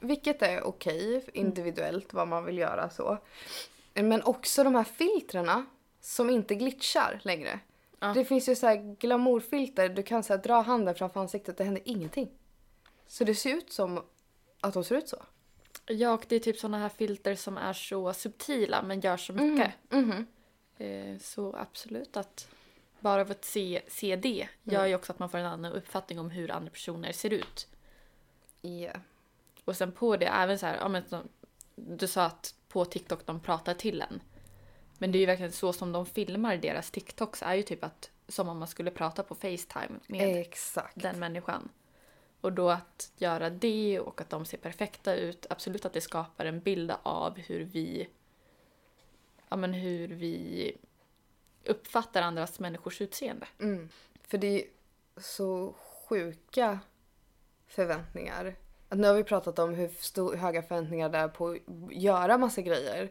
Vilket 0.00 0.42
är 0.42 0.62
okej 0.62 1.24
individuellt 1.32 2.12
vad 2.12 2.28
man 2.28 2.44
vill 2.44 2.58
göra 2.58 2.90
så. 2.90 3.18
Men 3.94 4.22
också 4.22 4.64
de 4.64 4.74
här 4.74 4.84
filtrerna 4.84 5.66
som 6.00 6.30
inte 6.30 6.54
glitchar 6.54 7.20
längre. 7.24 7.60
Ja. 7.98 8.12
Det 8.14 8.24
finns 8.24 8.48
ju 8.48 8.54
så 8.54 8.66
här 8.66 8.96
glamourfilter, 8.98 9.88
du 9.88 10.02
kan 10.02 10.22
så 10.22 10.36
dra 10.36 10.60
handen 10.60 10.94
framför 10.94 11.20
ansiktet, 11.20 11.56
det 11.56 11.64
händer 11.64 11.82
ingenting. 11.84 12.30
Så 13.06 13.24
det 13.24 13.34
ser 13.34 13.54
ut 13.54 13.72
som 13.72 14.04
att 14.60 14.74
de 14.74 14.84
ser 14.84 14.94
ut 14.94 15.08
så. 15.08 15.22
Ja, 15.86 16.12
och 16.12 16.24
det 16.28 16.36
är 16.36 16.40
typ 16.40 16.58
såna 16.58 16.78
här 16.78 16.88
filter 16.88 17.34
som 17.34 17.56
är 17.56 17.72
så 17.72 18.12
subtila 18.12 18.82
men 18.82 19.00
gör 19.00 19.16
så 19.16 19.32
mycket. 19.32 19.72
Mhm. 19.90 20.26
Eh, 20.78 21.18
så 21.18 21.56
absolut 21.56 22.16
att 22.16 22.48
bara 23.02 23.20
av 23.20 23.30
att 23.30 23.44
se, 23.44 23.82
se 23.88 24.16
det 24.16 24.48
gör 24.62 24.86
ju 24.86 24.94
också 24.94 25.12
att 25.12 25.18
man 25.18 25.28
får 25.28 25.38
en 25.38 25.46
annan 25.46 25.72
uppfattning 25.72 26.18
om 26.18 26.30
hur 26.30 26.50
andra 26.50 26.70
personer 26.70 27.12
ser 27.12 27.32
ut. 27.32 27.68
Yeah. 28.62 29.00
Och 29.64 29.76
sen 29.76 29.92
på 29.92 30.16
det, 30.16 30.26
även 30.26 30.58
så 30.58 30.66
här, 30.66 30.76
ja, 30.76 30.88
men, 30.88 31.04
du 31.74 32.06
sa 32.06 32.24
att 32.24 32.54
på 32.68 32.84
TikTok 32.84 33.26
de 33.26 33.40
pratar 33.40 33.74
till 33.74 34.02
en. 34.02 34.20
Men 34.98 35.12
det 35.12 35.18
är 35.18 35.20
ju 35.20 35.26
verkligen 35.26 35.52
så 35.52 35.72
som 35.72 35.92
de 35.92 36.06
filmar 36.06 36.56
deras 36.56 36.90
TikToks 36.90 37.42
är 37.42 37.54
ju 37.54 37.62
typ 37.62 37.84
att 37.84 38.10
som 38.28 38.48
om 38.48 38.58
man 38.58 38.68
skulle 38.68 38.90
prata 38.90 39.22
på 39.22 39.34
Facetime 39.34 39.98
med 40.06 40.40
Exakt. 40.40 41.02
den 41.02 41.18
människan. 41.18 41.68
Och 42.40 42.52
då 42.52 42.70
att 42.70 43.12
göra 43.16 43.50
det 43.50 44.00
och 44.00 44.20
att 44.20 44.30
de 44.30 44.44
ser 44.44 44.58
perfekta 44.58 45.14
ut, 45.14 45.46
absolut 45.50 45.84
att 45.84 45.92
det 45.92 46.00
skapar 46.00 46.44
en 46.44 46.60
bild 46.60 46.92
av 47.02 47.38
hur 47.38 47.64
vi 47.64 48.08
ja, 49.48 49.56
men 49.56 49.72
hur 49.72 50.08
vi 50.08 50.76
uppfattar 51.64 52.22
andras 52.22 52.60
människors 52.60 53.00
utseende. 53.00 53.46
Mm. 53.58 53.88
För 54.28 54.38
det 54.38 54.62
är 54.62 54.66
så 55.16 55.74
sjuka 56.08 56.78
förväntningar. 57.66 58.54
Att 58.88 58.98
nu 58.98 59.06
har 59.06 59.14
vi 59.14 59.24
pratat 59.24 59.58
om 59.58 59.74
hur 59.74 59.88
stor, 59.88 60.36
höga 60.36 60.62
förväntningar 60.62 61.08
det 61.08 61.18
är 61.18 61.28
på 61.28 61.48
att 61.48 61.58
göra 61.90 62.38
massa 62.38 62.62
grejer. 62.62 63.10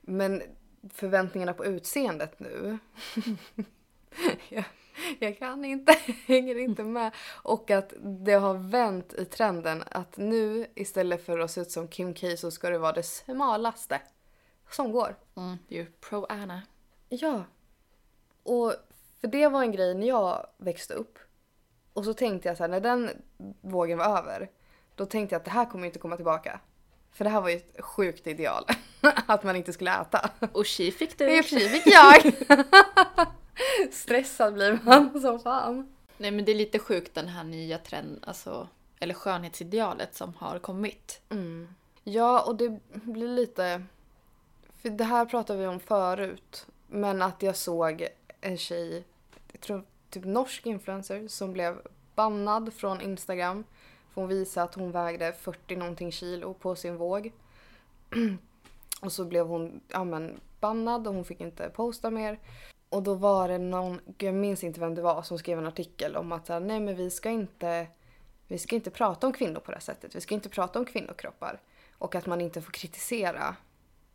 Men 0.00 0.42
förväntningarna 0.88 1.52
på 1.52 1.64
utseendet 1.64 2.40
nu. 2.40 2.78
jag, 4.48 4.64
jag 5.18 5.38
kan 5.38 5.64
inte, 5.64 5.92
hänger 6.26 6.58
inte 6.58 6.84
med. 6.84 7.14
Och 7.42 7.70
att 7.70 7.92
det 8.02 8.32
har 8.32 8.54
vänt 8.54 9.14
i 9.14 9.24
trenden 9.24 9.84
att 9.90 10.16
nu 10.16 10.66
istället 10.74 11.26
för 11.26 11.38
att 11.38 11.50
se 11.50 11.60
ut 11.60 11.70
som 11.70 11.88
Kim 11.88 12.14
K 12.14 12.36
så 12.36 12.50
ska 12.50 12.70
det 12.70 12.78
vara 12.78 12.92
det 12.92 13.02
smalaste 13.02 14.00
som 14.70 14.92
går. 14.92 15.16
Mm. 15.36 15.58
Det 15.68 15.74
är 15.74 15.78
ju 15.78 15.86
pro-Anna. 15.86 16.62
Ja. 17.08 17.44
Och 18.42 18.74
för 19.20 19.28
det 19.28 19.48
var 19.48 19.62
en 19.62 19.72
grej 19.72 19.94
när 19.94 20.06
jag 20.06 20.46
växte 20.56 20.94
upp. 20.94 21.18
Och 21.92 22.04
så 22.04 22.14
tänkte 22.14 22.48
jag 22.48 22.56
så 22.56 22.62
här, 22.62 22.68
när 22.68 22.80
den 22.80 23.10
vågen 23.60 23.98
var 23.98 24.18
över, 24.18 24.50
då 24.94 25.06
tänkte 25.06 25.34
jag 25.34 25.40
att 25.40 25.44
det 25.44 25.50
här 25.50 25.64
kommer 25.64 25.86
inte 25.86 25.98
komma 25.98 26.16
tillbaka. 26.16 26.60
För 27.12 27.24
det 27.24 27.30
här 27.30 27.40
var 27.40 27.48
ju 27.48 27.56
ett 27.56 27.80
sjukt 27.80 28.26
ideal. 28.26 28.64
att 29.26 29.44
man 29.44 29.56
inte 29.56 29.72
skulle 29.72 30.00
äta. 30.00 30.30
Och 30.52 30.66
tji 30.66 30.92
fick 30.92 31.18
du. 31.18 31.38
och 31.38 31.44
sig 31.44 31.68
fick 31.68 31.86
jag. 31.86 32.32
Stressad 33.92 34.54
blir 34.54 34.78
man 34.82 35.20
som 35.22 35.40
fan. 35.40 35.96
Nej 36.16 36.30
men 36.30 36.44
det 36.44 36.52
är 36.52 36.56
lite 36.56 36.78
sjukt 36.78 37.14
den 37.14 37.28
här 37.28 37.44
nya 37.44 37.78
trenden, 37.78 38.24
alltså, 38.26 38.68
eller 39.00 39.14
skönhetsidealet 39.14 40.14
som 40.14 40.34
har 40.34 40.58
kommit. 40.58 41.20
Mm. 41.28 41.74
Ja, 42.04 42.42
och 42.42 42.56
det 42.56 42.80
blir 42.92 43.28
lite... 43.28 43.82
För 44.82 44.90
det 44.90 45.04
här 45.04 45.24
pratade 45.24 45.58
vi 45.58 45.66
om 45.66 45.80
förut. 45.80 46.66
Men 46.86 47.22
att 47.22 47.42
jag 47.42 47.56
såg 47.56 48.08
en 48.40 48.56
tjej, 48.56 49.04
jag 49.52 49.60
tror 49.60 49.84
typ 50.10 50.24
norsk 50.24 50.66
influencer, 50.66 51.28
som 51.28 51.52
blev 51.52 51.80
bannad 52.14 52.72
från 52.72 53.00
Instagram. 53.00 53.64
För 54.14 54.20
hon 54.20 54.28
visade 54.28 54.64
att 54.64 54.74
hon 54.74 54.92
vägde 54.92 55.32
40 55.32 55.76
någonting 55.76 56.12
kilo 56.12 56.54
på 56.54 56.76
sin 56.76 56.96
våg. 56.96 57.32
Och 59.00 59.12
så 59.12 59.24
blev 59.24 59.46
hon 59.46 59.80
ja, 59.88 60.04
men, 60.04 60.40
bannad 60.60 61.06
och 61.06 61.14
hon 61.14 61.24
fick 61.24 61.40
inte 61.40 61.70
posta 61.70 62.10
mer. 62.10 62.38
Och 62.88 63.02
då 63.02 63.14
var 63.14 63.48
det 63.48 63.58
någon, 63.58 64.00
jag 64.18 64.34
minns 64.34 64.64
inte 64.64 64.80
vem 64.80 64.94
det 64.94 65.02
var, 65.02 65.22
som 65.22 65.38
skrev 65.38 65.58
en 65.58 65.66
artikel 65.66 66.16
om 66.16 66.32
att 66.32 66.48
här, 66.48 66.60
nej 66.60 66.80
men 66.80 66.96
vi 66.96 67.10
ska 67.10 67.30
inte 67.30 67.86
vi 68.48 68.58
ska 68.58 68.76
inte 68.76 68.90
prata 68.90 69.26
om 69.26 69.32
kvinnor 69.32 69.60
på 69.60 69.70
det 69.70 69.76
här 69.76 69.80
sättet. 69.80 70.16
Vi 70.16 70.20
ska 70.20 70.34
inte 70.34 70.48
prata 70.48 70.78
om 70.78 70.84
kvinnokroppar. 70.84 71.60
Och 71.98 72.14
att 72.14 72.26
man 72.26 72.40
inte 72.40 72.62
får 72.62 72.72
kritisera 72.72 73.56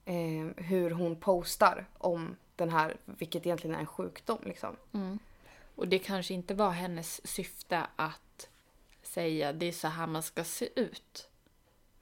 eh, 0.06 0.64
hur 0.66 0.92
hon 0.92 1.16
postar 1.16 1.86
om 1.98 2.36
den 2.56 2.70
här, 2.70 2.98
vilket 3.06 3.46
egentligen 3.46 3.76
är 3.76 3.80
en 3.80 3.88
sjukdom. 3.88 4.40
Liksom. 4.44 4.76
Och 5.76 5.88
det 5.88 6.00
kanske 6.00 6.34
inte 6.34 6.54
var 6.54 6.72
hennes 6.72 7.28
syfte 7.28 7.88
att 7.96 8.50
säga 9.04 9.54
det 9.54 9.66
är 9.66 9.72
så 9.72 9.88
här 9.88 10.08
man 10.08 10.24
ska 10.24 10.44
se 10.44 10.70
ut. 10.76 11.30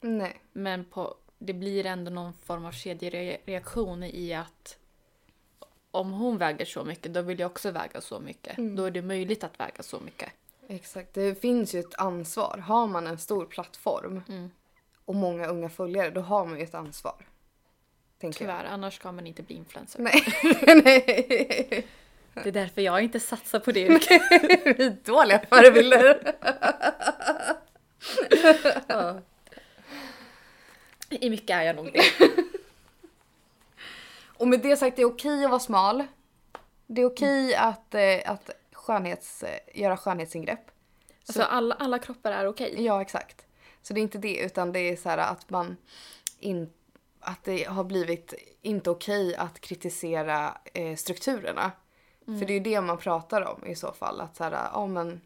Nej. 0.02 0.42
Men 0.52 0.86
på, 0.86 1.16
det 1.40 1.54
blir 1.54 1.86
ändå 1.86 2.12
någon 2.12 2.34
form 2.34 2.66
av 2.66 2.72
kedjereaktion 2.72 4.04
i 4.04 4.34
att 4.34 4.78
om 5.92 6.12
hon 6.12 6.38
väger 6.38 6.66
så 6.66 6.84
mycket, 6.84 7.14
då 7.14 7.22
vill 7.22 7.40
jag 7.40 7.52
också 7.52 7.72
väga 7.72 8.02
så 8.02 8.20
mycket. 8.20 8.58
Då 8.58 8.86
är 8.86 8.92
det 8.92 9.02
möjligt 9.02 9.44
att 9.44 9.60
väga 9.60 9.84
så 9.84 10.00
mycket. 10.00 10.32
Exakt. 10.68 11.14
Det 11.14 11.42
finns 11.42 11.76
ju 11.76 11.80
ett 11.80 11.96
ansvar. 11.96 12.58
Har 12.58 12.88
man 12.88 13.08
en 13.08 13.18
stor 13.18 13.46
plattform 13.46 14.22
och 15.06 15.16
många 15.16 15.48
unga 15.48 15.70
följare, 15.70 16.10
då 16.10 16.22
har 16.22 16.46
man 16.46 16.58
ju 16.58 16.64
ett 16.64 16.76
ansvar. 16.76 17.26
Tänker 18.24 18.46
jag. 18.46 18.56
Tyvärr, 18.56 18.74
annars 18.74 18.96
ska 18.96 19.12
man 19.12 19.28
inte 19.28 19.44
bli 19.44 19.56
influencer. 19.56 20.00
Nej. 20.00 20.24
Nej. 20.84 21.88
Det 22.34 22.50
är 22.50 22.52
därför 22.52 22.82
jag 22.82 23.04
inte 23.04 23.20
satsar 23.20 23.60
på 23.60 23.72
det 23.72 23.80
yrket. 23.80 24.22
Vi 24.78 24.86
är 24.86 24.98
dåliga 25.06 25.42
förebilder. 25.50 26.34
Ja. 28.88 29.20
I 31.10 31.30
mycket 31.30 31.50
är 31.50 31.62
jag 31.62 31.76
nog 31.76 31.94
det. 31.94 32.04
Och 34.28 34.48
med 34.48 34.60
det 34.60 34.78
sagt, 34.78 34.96
det 34.96 35.02
är 35.02 35.06
okej 35.06 35.44
att 35.44 35.50
vara 35.50 35.60
smal. 35.60 36.04
Det 36.88 37.02
är 37.02 37.06
okej 37.06 37.56
att, 37.56 37.96
eh, 37.96 38.32
att 38.32 38.50
skönhets, 38.72 39.44
eh, 39.44 39.60
göra 39.82 39.98
skönhetsingrepp. 39.98 40.72
Alltså 41.28 41.44
alla, 41.44 41.76
alla 41.76 42.00
kroppar 42.00 42.32
är 42.32 42.48
okej. 42.48 42.86
Ja, 42.86 43.02
exakt. 43.02 43.46
Så 43.82 43.94
det 43.94 44.00
är 44.00 44.02
inte 44.02 44.18
det, 44.18 44.38
utan 44.38 44.72
det 44.72 44.80
är 44.80 44.96
så 44.96 45.10
här 45.10 45.18
att 45.18 45.50
man 45.50 45.78
in, 46.40 46.70
att 47.24 47.44
det 47.44 47.64
har 47.64 47.84
blivit 47.84 48.34
inte 48.62 48.90
okej 48.90 49.36
att 49.36 49.60
kritisera 49.60 50.58
eh, 50.74 50.96
strukturerna. 50.96 51.72
För 52.26 52.46
det 52.46 52.54
är 52.54 52.58
ju 52.58 52.60
det 52.60 52.82
man 52.82 52.98
pratar 52.98 53.42
om 53.42 53.66
i 53.66 53.76
så 53.76 53.92
fall. 53.92 54.22
Att 54.22 54.36
så 54.36 54.44
här, 54.44 54.52
ja 54.74 54.88
men 54.88 55.22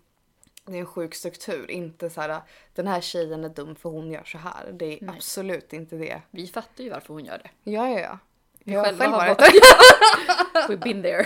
det 0.66 0.76
är 0.76 0.80
en 0.80 0.86
sjuk 0.86 1.16
struktur. 1.16 1.72
Inte 1.72 2.10
så 2.10 2.22
här, 2.22 2.42
den 2.76 2.88
här 2.88 3.02
tjejen 3.02 3.44
är 3.44 3.50
dum 3.50 3.76
för 3.76 3.90
hon 3.90 4.12
gör 4.12 4.24
så 4.24 4.38
här. 4.38 4.72
Det 4.74 4.86
är 4.86 4.98
Nej. 5.02 5.16
absolut 5.18 5.74
inte 5.74 5.96
det. 5.96 6.22
Vi 6.32 6.48
fattar 6.48 6.84
ju 6.84 6.90
varför 6.90 7.14
hon 7.14 7.26
gör 7.26 7.38
det. 7.44 7.72
Ja, 7.72 7.90
ja, 7.90 8.00
ja. 8.00 8.20
Vi 8.64 8.74
Jag 8.74 8.80
har 8.80 8.86
själva 8.86 9.04
själv 9.04 9.14
har 9.14 9.28
varit 9.28 9.42
varit 9.42 10.70
We've 10.70 10.84
been 10.84 11.02
there. 11.04 11.26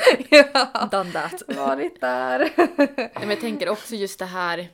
ja. 0.53 0.87
Done 0.91 1.11
that. 1.11 1.41
varit 1.57 2.01
där. 2.01 2.53
Nej, 2.77 3.11
Men 3.19 3.29
jag 3.29 3.39
tänker 3.39 3.69
också 3.69 3.95
just 3.95 4.19
det 4.19 4.25
här 4.25 4.69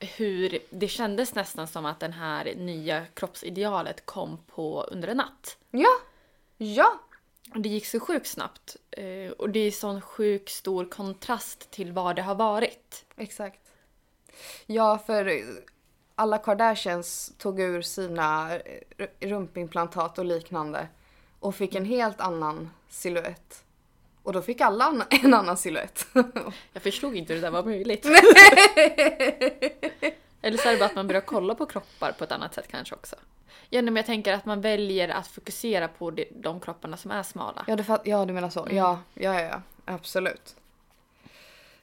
hur 0.00 0.58
det 0.70 0.88
kändes 0.88 1.34
nästan 1.34 1.68
som 1.68 1.86
att 1.86 2.00
den 2.00 2.12
här 2.12 2.54
nya 2.56 3.06
kroppsidealet 3.14 4.06
kom 4.06 4.38
på 4.46 4.82
under 4.82 5.08
en 5.08 5.16
natt. 5.16 5.56
ja, 5.70 5.90
ja. 6.56 7.00
Och 7.54 7.60
det 7.60 7.68
gick 7.68 7.86
så 7.86 8.00
sjukt 8.00 8.26
snabbt. 8.26 8.76
Eh, 8.90 9.30
Och 9.30 9.50
det 9.50 9.60
är 9.60 9.70
sån 9.70 10.00
sjuk 10.00 10.48
stor 10.50 10.84
kontrast 10.84 11.70
till 11.70 11.92
vad 11.92 12.16
det 12.16 12.22
har 12.22 12.34
varit. 12.34 13.04
Exakt. 13.16 13.60
Ja, 14.66 14.98
för 15.06 15.42
alla 16.14 16.38
Kardashians 16.38 17.32
tog 17.38 17.60
ur 17.60 17.82
sina 17.82 18.50
r- 18.54 19.08
rumpimplantat 19.20 20.18
och 20.18 20.24
liknande 20.24 20.88
och 21.40 21.54
fick 21.54 21.74
en 21.74 21.84
helt 21.84 22.20
annan 22.20 22.70
silhuett. 22.88 23.64
Och 24.28 24.34
då 24.34 24.42
fick 24.42 24.60
alla 24.60 25.06
en 25.10 25.34
annan 25.34 25.56
silhuett. 25.56 26.06
Jag 26.72 26.82
förstod 26.82 27.16
inte 27.16 27.32
hur 27.32 27.40
det 27.40 27.46
där 27.46 27.50
var 27.52 27.64
möjligt. 27.64 28.04
Eller 30.42 30.58
så 30.58 30.68
är 30.68 30.72
det 30.72 30.78
bara 30.78 30.84
att 30.84 30.94
man 30.94 31.06
börjar 31.06 31.20
kolla 31.20 31.54
på 31.54 31.66
kroppar 31.66 32.12
på 32.12 32.24
ett 32.24 32.32
annat 32.32 32.54
sätt 32.54 32.68
kanske 32.68 32.94
också. 32.94 33.16
Ja, 33.70 33.82
men 33.82 33.96
jag 33.96 34.06
tänker 34.06 34.32
att 34.32 34.44
man 34.44 34.60
väljer 34.60 35.08
att 35.08 35.26
fokusera 35.26 35.88
på 35.88 36.10
de, 36.30 36.60
kropparna 36.60 36.96
som 36.96 37.10
är 37.10 37.22
smala. 37.22 37.64
ja, 37.66 37.76
du 37.76 37.84
ja, 38.04 38.24
du 38.24 38.32
menar 38.32 38.50
så. 38.50 38.68
Ja, 38.70 39.00
ja, 39.14 39.40
ja, 39.40 39.40
ja. 39.40 39.62
Absolut. 39.84 40.56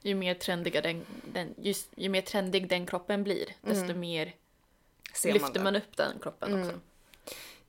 Ju 0.02 0.14
mer 0.14 0.34
trendiga 0.34 0.80
den, 0.80 1.06
den, 1.32 1.54
just, 1.58 1.88
ju 1.96 2.08
mer 2.08 2.22
trendig 2.22 2.68
den 2.68 2.86
kroppen 2.86 3.24
blir, 3.24 3.46
desto 3.60 3.94
mer 3.94 4.34
Ser 5.14 5.32
lyfter 5.32 5.52
det. 5.52 5.64
man 5.64 5.76
upp 5.76 5.96
den 5.96 6.18
kroppen 6.22 6.60
också. 6.60 6.80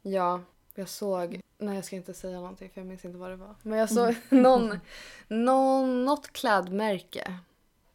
Ja, 0.01 0.41
jag 0.77 0.89
såg... 0.89 1.41
Nej, 1.57 1.75
jag 1.75 1.85
ska 1.85 1.95
inte 1.95 2.13
säga 2.13 2.39
någonting 2.39 2.69
för 2.69 2.81
jag 2.81 2.87
minns 2.87 3.05
inte 3.05 3.17
vad 3.17 3.29
det 3.29 3.35
var. 3.35 3.55
Men 3.61 3.79
jag 3.79 3.89
såg 3.89 4.15
någon, 4.29 4.79
någon, 5.27 6.05
något 6.05 6.33
klädmärke 6.33 7.37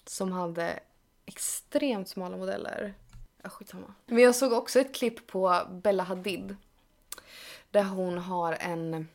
som 0.05 0.33
hade 0.33 0.81
extremt 1.27 2.09
smala 2.09 2.37
modeller. 2.37 2.95
Ja, 3.43 3.49
skitsamma. 3.49 3.95
Men 4.07 4.19
jag 4.19 4.35
såg 4.35 4.53
också 4.53 4.81
ett 4.81 4.95
klipp 4.95 5.27
på 5.27 5.61
Bella 5.71 6.03
Hadid. 6.03 6.57
Där 7.71 7.85
hon 7.85 8.19
har 8.19 8.57
en, 8.61 9.09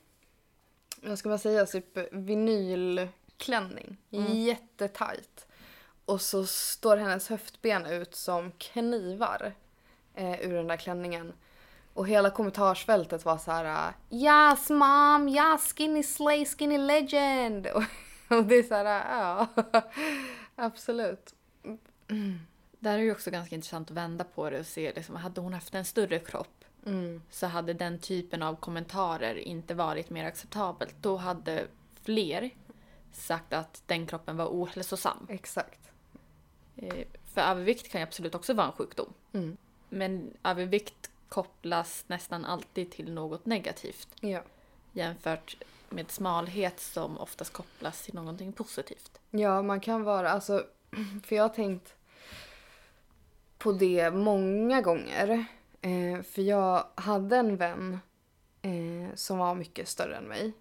vad 1.01 1.19
ska 1.19 1.29
man 1.29 1.39
säga, 1.39 1.65
typ 1.65 1.97
vinylklänning. 2.11 3.97
Jättetajt. 4.33 5.47
Och 6.05 6.21
så 6.21 6.45
står 6.45 6.97
hennes 6.97 7.29
höftben 7.29 7.85
ut 7.85 8.15
som 8.15 8.51
knivar 8.51 9.53
eh, 10.13 10.41
ur 10.41 10.53
den 10.53 10.67
där 10.67 10.77
klänningen. 10.77 11.33
Och 11.97 12.07
hela 12.07 12.29
kommentarsfältet 12.29 13.25
var 13.25 13.37
så 13.37 13.51
här: 13.51 13.93
Yes 14.09 14.69
mom, 14.69 15.29
yes 15.29 15.73
skinny 15.73 16.03
slay, 16.03 16.45
skinny 16.45 16.77
legend. 16.77 17.67
Och, 17.67 17.83
och 18.37 18.43
det 18.45 18.55
är 18.55 18.63
så 18.63 18.73
här, 18.75 18.85
ja. 19.19 19.47
Absolut. 20.55 21.33
Där 22.79 22.93
är 22.93 22.97
det 22.97 23.03
ju 23.03 23.11
också 23.11 23.31
ganska 23.31 23.55
intressant 23.55 23.91
att 23.91 23.97
vända 23.97 24.23
på 24.23 24.49
det 24.49 24.59
och 24.59 24.65
se 24.65 24.93
liksom, 24.95 25.15
hade 25.15 25.41
hon 25.41 25.53
haft 25.53 25.75
en 25.75 25.85
större 25.85 26.19
kropp 26.19 26.47
Mm. 26.85 27.21
så 27.29 27.47
hade 27.47 27.73
den 27.73 27.99
typen 27.99 28.43
av 28.43 28.55
kommentarer 28.55 29.35
inte 29.35 29.73
varit 29.73 30.09
mer 30.09 30.25
acceptabelt. 30.25 30.95
Då 31.01 31.17
hade 31.17 31.67
fler 32.03 32.49
sagt 33.11 33.53
att 33.53 33.83
den 33.85 34.07
kroppen 34.07 34.37
var 34.37 34.45
ohälsosam. 34.45 35.27
Exakt. 35.29 35.91
Eh, 36.75 37.05
För 37.33 37.41
övervikt 37.41 37.91
kan 37.91 38.01
ju 38.01 38.07
absolut 38.07 38.35
också 38.35 38.53
vara 38.53 38.67
en 38.67 38.73
sjukdom. 38.73 39.13
Mm. 39.33 39.57
Men 39.89 40.33
övervikt 40.43 41.09
kopplas 41.29 42.03
nästan 42.07 42.45
alltid 42.45 42.91
till 42.91 43.13
något 43.13 43.45
negativt 43.45 44.07
Ja. 44.19 44.41
jämfört 44.91 45.57
med 45.89 46.11
smalhet 46.11 46.79
som 46.79 47.17
oftast 47.17 47.53
kopplas 47.53 48.01
till 48.01 48.15
någonting 48.15 48.53
positivt. 48.53 49.19
Ja, 49.31 49.61
man 49.61 49.79
kan 49.79 50.03
vara, 50.03 50.29
alltså, 50.29 50.63
för 51.25 51.35
jag 51.35 51.43
har 51.43 51.49
tänkt 51.49 51.93
på 53.57 53.71
det 53.71 54.11
många 54.11 54.81
gånger. 54.81 55.45
Eh, 55.81 56.21
för 56.23 56.41
jag 56.41 56.87
hade 56.95 57.37
en 57.37 57.57
vän 57.57 57.99
eh, 58.61 59.15
som 59.15 59.37
var 59.37 59.55
mycket 59.55 59.87
större 59.87 60.15
än 60.17 60.23
mig. 60.23 60.53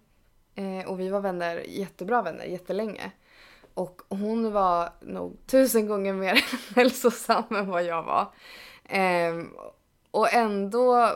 Eh, 0.55 0.87
och 0.87 0.99
vi 0.99 1.09
var 1.09 1.19
vänner, 1.21 1.55
jättebra 1.67 2.21
vänner, 2.21 2.45
jättelänge. 2.45 3.11
Och 3.73 4.01
hon 4.09 4.51
var 4.53 4.89
nog 5.01 5.37
tusen 5.47 5.87
gånger 5.87 6.13
mer 6.13 6.45
hälsosam 6.75 7.43
än 7.55 7.69
vad 7.69 7.83
jag 7.83 8.03
var. 8.03 8.31
Och 10.11 10.33
ändå 10.33 11.11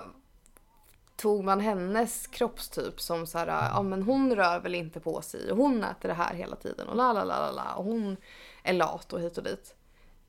tog 1.16 1.44
man 1.44 1.60
hennes 1.60 2.28
kroppstyp 2.28 3.02
som 3.02 3.28
så 3.28 3.38
här, 3.38 3.48
ja 3.48 3.82
men 3.82 4.04
hon 4.04 4.36
rör 4.36 4.60
väl 4.60 4.76
inte 4.76 5.00
på 5.00 5.22
sig 5.22 5.52
och 5.52 5.58
hon 5.58 5.84
äter 5.84 6.10
det 6.10 6.16
här 6.16 6.34
hela 6.34 6.56
tiden 6.56 6.88
och 6.88 6.96
la 6.96 7.14
la 7.14 7.24
la 7.24 7.40
la 7.40 7.52
la 7.52 7.74
och 7.76 7.84
hon 7.84 8.18
är 8.64 8.74
lat 8.74 9.14
och 9.14 9.22
hit 9.22 9.38
och 9.38 9.44
dit. 9.44 9.76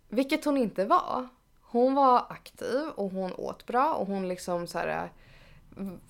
Vilket 0.09 0.45
hon 0.45 0.57
inte 0.57 0.85
var. 0.85 1.29
Hon 1.63 1.95
var 1.95 2.27
aktiv 2.29 2.89
och 2.95 3.11
hon 3.11 3.33
åt 3.33 3.67
bra 3.67 3.95
och 3.95 4.07
hon 4.07 4.29
liksom 4.29 4.67
så 4.67 4.79
här 4.79 5.11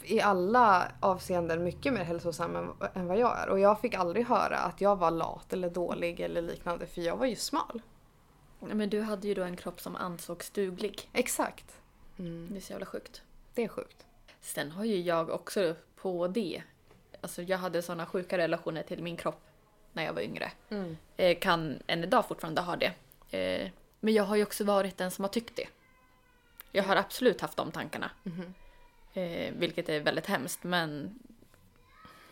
i 0.02 0.20
alla 0.20 0.92
avseenden 1.00 1.64
mycket 1.64 1.92
mer 1.92 2.04
hälsosam 2.04 2.56
än, 2.56 2.70
än 2.94 3.06
vad 3.06 3.18
jag 3.18 3.38
är. 3.38 3.48
Och 3.48 3.60
jag 3.60 3.80
fick 3.80 3.94
aldrig 3.94 4.26
höra 4.26 4.58
att 4.58 4.80
jag 4.80 4.96
var 4.96 5.10
lat 5.10 5.52
eller 5.52 5.70
dålig 5.70 6.20
eller 6.20 6.42
liknande 6.42 6.86
för 6.86 7.00
jag 7.00 7.16
var 7.16 7.26
ju 7.26 7.36
smal. 7.36 7.82
Men 8.60 8.90
du 8.90 9.00
hade 9.00 9.28
ju 9.28 9.34
då 9.34 9.42
en 9.42 9.56
kropp 9.56 9.80
som 9.80 9.96
ansågs 9.96 10.50
duglig. 10.50 11.10
Exakt. 11.12 11.81
Mm, 12.18 12.48
Det 12.50 12.56
är 12.58 12.60
så 12.60 12.72
jävla 12.72 12.86
sjukt. 12.86 13.22
det 13.54 13.64
är 13.64 13.68
sjukt. 13.68 14.06
Sen 14.40 14.70
har 14.70 14.84
ju 14.84 15.00
jag 15.00 15.30
också 15.30 15.74
på 15.96 16.28
det, 16.28 16.62
alltså 17.20 17.42
jag 17.42 17.58
hade 17.58 17.82
såna 17.82 18.06
sjuka 18.06 18.38
relationer 18.38 18.82
till 18.82 19.02
min 19.02 19.16
kropp 19.16 19.40
när 19.92 20.04
jag 20.04 20.12
var 20.12 20.22
yngre. 20.22 20.52
Mm. 20.68 20.96
Eh, 21.16 21.38
kan 21.38 21.82
än 21.86 22.04
idag 22.04 22.28
fortfarande 22.28 22.60
ha 22.60 22.76
det. 22.76 22.92
Eh, 23.38 23.70
men 24.00 24.14
jag 24.14 24.24
har 24.24 24.36
ju 24.36 24.42
också 24.42 24.64
varit 24.64 24.98
den 24.98 25.10
som 25.10 25.24
har 25.24 25.28
tyckt 25.28 25.56
det. 25.56 25.68
Jag 26.72 26.82
har 26.84 26.96
absolut 26.96 27.40
haft 27.40 27.56
de 27.56 27.70
tankarna. 27.72 28.10
Mhm. 28.22 28.54
Eh, 29.14 29.52
vilket 29.56 29.88
är 29.88 30.00
väldigt 30.00 30.26
hemskt 30.26 30.64
men 30.64 31.18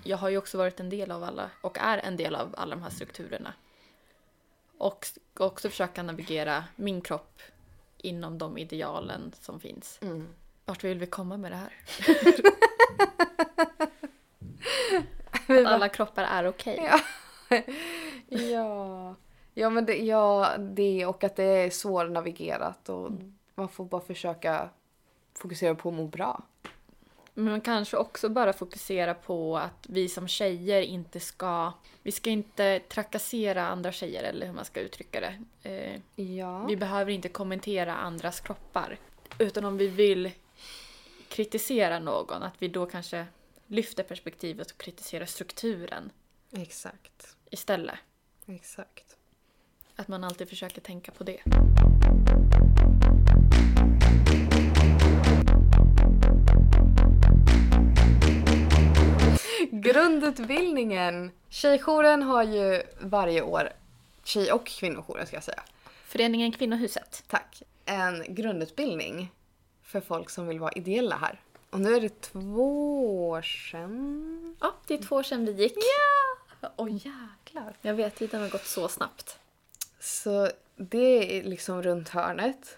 jag 0.02 0.16
har 0.16 0.28
ju 0.28 0.38
också 0.38 0.58
varit 0.58 0.80
en 0.80 0.90
del 0.90 1.10
av 1.10 1.24
alla 1.24 1.50
och 1.60 1.78
är 1.78 1.98
en 1.98 2.16
del 2.16 2.34
av 2.34 2.54
alla 2.58 2.76
de 2.76 2.82
här 2.82 2.90
strukturerna. 2.90 3.52
Och 4.78 5.06
också 5.36 5.68
försöka 5.70 6.02
navigera 6.02 6.64
min 6.76 7.00
kropp 7.00 7.42
inom 8.00 8.38
de 8.38 8.58
idealen 8.58 9.32
som 9.40 9.60
finns. 9.60 9.98
Mm. 10.02 10.28
Vart 10.64 10.84
vill 10.84 10.98
vi 10.98 11.06
komma 11.06 11.36
med 11.36 11.52
det 11.52 11.56
här? 11.56 11.72
Att 15.60 15.66
alla 15.66 15.88
kroppar 15.88 16.22
är 16.22 16.48
okej. 16.48 16.90
Ja. 16.90 17.00
ja. 18.36 19.14
Ja 19.54 19.70
men 19.70 19.86
det, 19.86 19.96
ja, 19.96 20.56
det 20.58 21.06
och 21.06 21.24
att 21.24 21.36
det 21.36 21.44
är 21.44 21.70
svårnavigerat 21.70 22.88
och 22.88 23.10
man 23.54 23.68
får 23.68 23.84
bara 23.84 24.00
försöka 24.00 24.68
fokusera 25.34 25.74
på 25.74 25.88
att 25.88 25.94
må 25.94 26.06
bra. 26.06 26.42
Men 27.34 27.44
man 27.44 27.60
kanske 27.60 27.96
också 27.96 28.28
bara 28.28 28.52
fokusera 28.52 29.14
på 29.14 29.58
att 29.58 29.86
vi 29.88 30.08
som 30.08 30.28
tjejer 30.28 30.82
inte 30.82 31.20
ska... 31.20 31.72
Vi 32.02 32.12
ska 32.12 32.30
inte 32.30 32.78
trakassera 32.88 33.66
andra 33.66 33.92
tjejer 33.92 34.22
eller 34.22 34.46
hur 34.46 34.52
man 34.52 34.64
ska 34.64 34.80
uttrycka 34.80 35.20
det. 35.20 35.68
Eh, 35.70 36.00
Ja. 36.16 36.66
Vi 36.66 36.76
behöver 36.76 37.12
inte 37.12 37.28
kommentera 37.28 37.96
andras 37.96 38.40
kroppar. 38.40 38.98
Utan 39.38 39.64
om 39.64 39.76
vi 39.76 39.88
vill 39.88 40.30
kritisera 41.28 41.98
någon, 41.98 42.42
att 42.42 42.54
vi 42.58 42.68
då 42.68 42.86
kanske 42.86 43.26
lyfter 43.66 44.02
perspektivet 44.02 44.70
och 44.70 44.78
kritiserar 44.78 45.26
strukturen 45.26 46.10
Exakt. 46.52 47.36
istället. 47.50 47.98
Exakt. 48.46 49.16
Att 49.96 50.08
man 50.08 50.24
alltid 50.24 50.48
försöker 50.48 50.80
tänka 50.80 51.12
på 51.12 51.24
det. 51.24 51.40
Grundutbildningen. 59.92 61.30
Tjejjouren 61.48 62.22
har 62.22 62.42
ju 62.42 62.82
varje 63.00 63.42
år, 63.42 63.72
tjej 64.24 64.52
och 64.52 64.66
kvinnojouren 64.66 65.26
ska 65.26 65.36
jag 65.36 65.44
säga, 65.44 65.62
Föreningen 66.06 66.52
Kvinnohuset. 66.52 67.24
tack, 67.26 67.62
en 67.84 68.34
grundutbildning 68.34 69.32
för 69.82 70.00
folk 70.00 70.30
som 70.30 70.46
vill 70.46 70.60
vara 70.60 70.72
ideella 70.72 71.16
här. 71.16 71.40
Och 71.70 71.80
nu 71.80 71.94
är 71.94 72.00
det 72.00 72.20
två 72.20 73.28
år 73.28 73.42
sedan. 73.42 74.56
Ja, 74.60 74.74
det 74.86 74.94
är 74.94 74.98
två 74.98 75.16
år 75.16 75.22
sedan 75.22 75.44
vi 75.44 75.52
gick. 75.52 75.74
Ja! 75.76 76.70
Oj 76.76 76.92
jäklar. 76.92 77.76
Jag 77.82 77.94
vet, 77.94 78.16
tiden 78.16 78.40
har 78.40 78.48
gått 78.48 78.66
så 78.66 78.88
snabbt. 78.88 79.38
Så 80.00 80.50
det 80.76 81.38
är 81.38 81.42
liksom 81.42 81.82
runt 81.82 82.08
hörnet. 82.08 82.76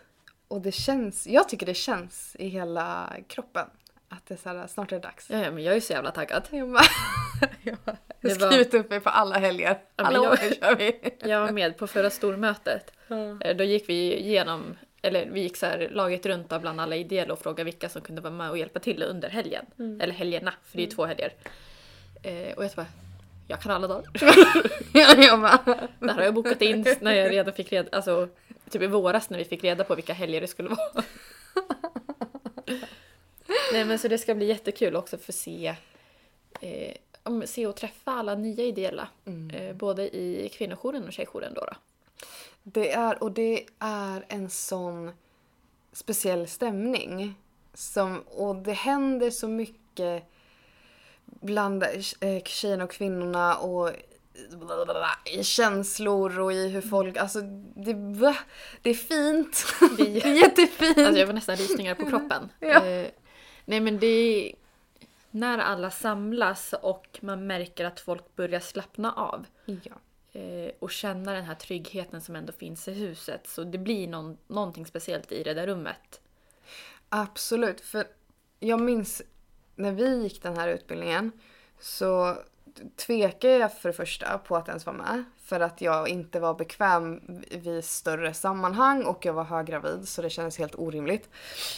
Och 0.49 0.61
det 0.61 0.73
känns, 0.73 1.27
jag 1.27 1.49
tycker 1.49 1.67
det 1.67 1.75
känns 1.75 2.37
i 2.39 2.49
hela 2.49 3.17
kroppen. 3.29 3.67
Att 4.13 4.27
det 4.27 4.35
är 4.35 4.39
så 4.39 4.49
här, 4.49 4.67
snart 4.67 4.93
är 4.93 4.97
det 4.97 5.03
dags. 5.03 5.31
Ja, 5.31 5.39
ja, 5.39 5.51
men 5.51 5.65
jag 5.65 5.77
är 5.77 5.81
så 5.81 5.93
jävla 5.93 6.11
taggad. 6.11 6.43
Jag 6.51 6.69
bara, 6.73 6.83
jag 7.63 7.77
har 7.85 7.97
Det 8.21 8.41
var- 8.41 8.51
skrivit 8.51 8.75
upp 8.75 8.91
mig 8.91 9.01
på 9.01 9.11
alla 9.11 9.39
helger. 9.39 9.79
Alla 9.97 10.13
jag- 10.13 10.33
år 10.33 10.37
kör 10.37 10.77
vi. 10.77 11.15
Jag 11.31 11.41
var 11.41 11.51
med 11.51 11.77
på 11.79 11.87
förra 11.87 12.11
stormötet. 12.11 12.93
Eh, 13.41 13.57
Då 13.57 13.65
gick 13.65 13.89
vi 13.89 14.15
igenom, 14.21 14.77
eller 15.03 15.27
vi 15.33 15.41
gick 15.41 15.57
så 15.57 15.67
här 15.67 15.89
laget 15.93 16.27
runt 16.27 16.49
bland 16.61 16.81
alla 16.81 16.97
ideella 16.97 17.33
och 17.33 17.39
frågade 17.39 17.65
vilka 17.65 17.89
som 17.89 18.03
kunde 18.03 18.21
vara 18.23 18.33
med 18.33 18.51
och 18.51 18.59
hjälpa 18.59 18.79
till 18.81 19.03
under 19.03 19.29
helgen. 19.31 19.67
Eller 20.01 20.13
helgerna, 20.15 20.53
för 20.65 20.77
det 20.77 20.83
är 20.83 20.87
ju 20.87 20.91
två 20.93 21.05
helger. 21.07 21.33
Eh, 22.23 22.53
och 22.57 22.65
jag 22.65 22.71
bara, 22.77 22.87
jag 23.49 23.61
kan 23.61 23.73
alla 23.73 23.87
dagar. 23.89 24.11
jag 24.93 25.17
Det 25.99 26.07
här 26.07 26.15
har 26.15 26.23
jag 26.23 26.35
bokat 26.35 26.63
in 26.63 26.87
när 27.01 27.13
jag 27.15 27.31
redan 27.33 27.55
fick 27.55 27.73
reda, 27.73 27.89
alltså 27.97 28.29
typ 28.71 28.83
i 28.83 28.87
våras 28.87 29.31
när 29.31 29.39
vi 29.39 29.45
fick 29.45 29.65
reda 29.65 29.85
på 29.85 29.95
vilka 29.95 30.13
helger 30.13 30.41
det 30.41 30.47
skulle 30.47 30.69
vara. 30.69 31.05
Nej 33.73 33.85
men 33.85 33.99
så 33.99 34.09
det 34.09 34.19
ska 34.19 34.35
bli 34.35 34.47
jättekul 34.47 34.97
också 34.97 35.19
för 35.19 35.33
att 35.33 35.37
se, 35.37 35.75
eh, 36.61 37.43
se 37.45 37.67
och 37.67 37.77
träffa 37.77 38.11
alla 38.11 38.35
nya 38.35 38.65
ideella. 38.65 39.09
Eh, 39.55 39.77
både 39.77 40.17
i 40.17 40.49
kvinnojouren 40.53 41.07
och 41.07 41.13
tjejjouren 41.13 41.55
då. 41.55 41.61
då. 41.61 41.75
Det 42.63 42.93
är, 42.93 43.23
och 43.23 43.33
det 43.33 43.67
är 43.79 44.25
en 44.29 44.51
sån 44.51 45.13
speciell 45.93 46.49
stämning. 46.49 47.35
Som, 47.75 48.19
och 48.21 48.57
det 48.57 48.73
händer 48.73 49.31
så 49.31 49.49
mycket 49.49 50.25
bland 51.25 51.83
eh, 52.21 52.43
tjejerna 52.45 52.85
och 52.85 52.91
kvinnorna 52.91 53.57
och 53.57 53.91
i 55.25 55.45
känslor 55.45 56.41
och 56.41 56.53
i 56.53 56.69
hur 56.69 56.81
folk, 56.81 57.17
alltså 57.17 57.41
det, 57.75 57.93
det 58.83 58.91
är 58.91 58.95
fint. 58.95 59.67
Det 59.97 60.25
är 60.25 60.33
jättefint. 60.33 60.99
Alltså 60.99 61.19
jag 61.19 61.29
får 61.29 61.35
nästan 61.35 61.57
rysningar 61.57 61.95
på 61.95 62.07
kroppen. 62.07 62.49
Ja. 62.61 62.87
Eh, 62.87 63.07
nej 63.65 63.81
men 63.81 63.99
det 63.99 64.07
är 64.07 64.55
när 65.31 65.59
alla 65.59 65.91
samlas 65.91 66.75
och 66.83 67.19
man 67.21 67.47
märker 67.47 67.85
att 67.85 68.01
folk 68.01 68.37
börjar 68.37 68.61
slappna 68.61 69.13
av. 69.13 69.47
ja. 69.65 70.41
eh, 70.41 70.73
och 70.79 70.91
känna 70.91 71.33
den 71.33 71.45
här 71.45 71.55
tryggheten 71.55 72.21
som 72.21 72.37
ändå 72.37 72.53
finns 72.53 72.89
i 72.89 72.93
huset. 72.93 73.47
Så 73.47 73.65
det 73.65 73.79
blir 73.79 74.09
någon, 74.09 74.39
någonting 74.47 74.87
speciellt 74.87 75.33
i 75.33 75.43
det 75.43 75.55
där 75.55 75.67
rummet. 75.67 76.21
Absolut, 77.09 77.81
för 77.81 78.07
jag 78.61 78.81
minns 78.81 79.23
när 79.77 79.93
vi 79.93 80.23
gick 80.23 80.43
den 80.43 80.57
här 80.57 80.69
utbildningen 80.69 81.33
så 81.81 82.37
tvekade 82.97 83.55
jag 83.55 83.79
för 83.79 83.89
det 83.89 83.93
första 83.93 84.39
på 84.39 84.57
att 84.57 84.69
ens 84.69 84.87
vara 84.87 84.97
med. 84.97 85.25
För 85.45 85.61
att 85.61 85.81
jag 85.81 86.09
inte 86.09 86.41
var 86.41 86.55
bekväm 86.55 87.21
vid 87.51 87.85
större 87.85 88.35
sammanhang 88.35 89.05
och 89.05 89.27
jag 89.27 89.33
var 89.33 89.45
höggravid 89.45 90.09
så 90.09 90.23
det 90.23 90.31
kändes 90.31 90.59
helt 90.59 90.75
orimligt. 90.75 91.31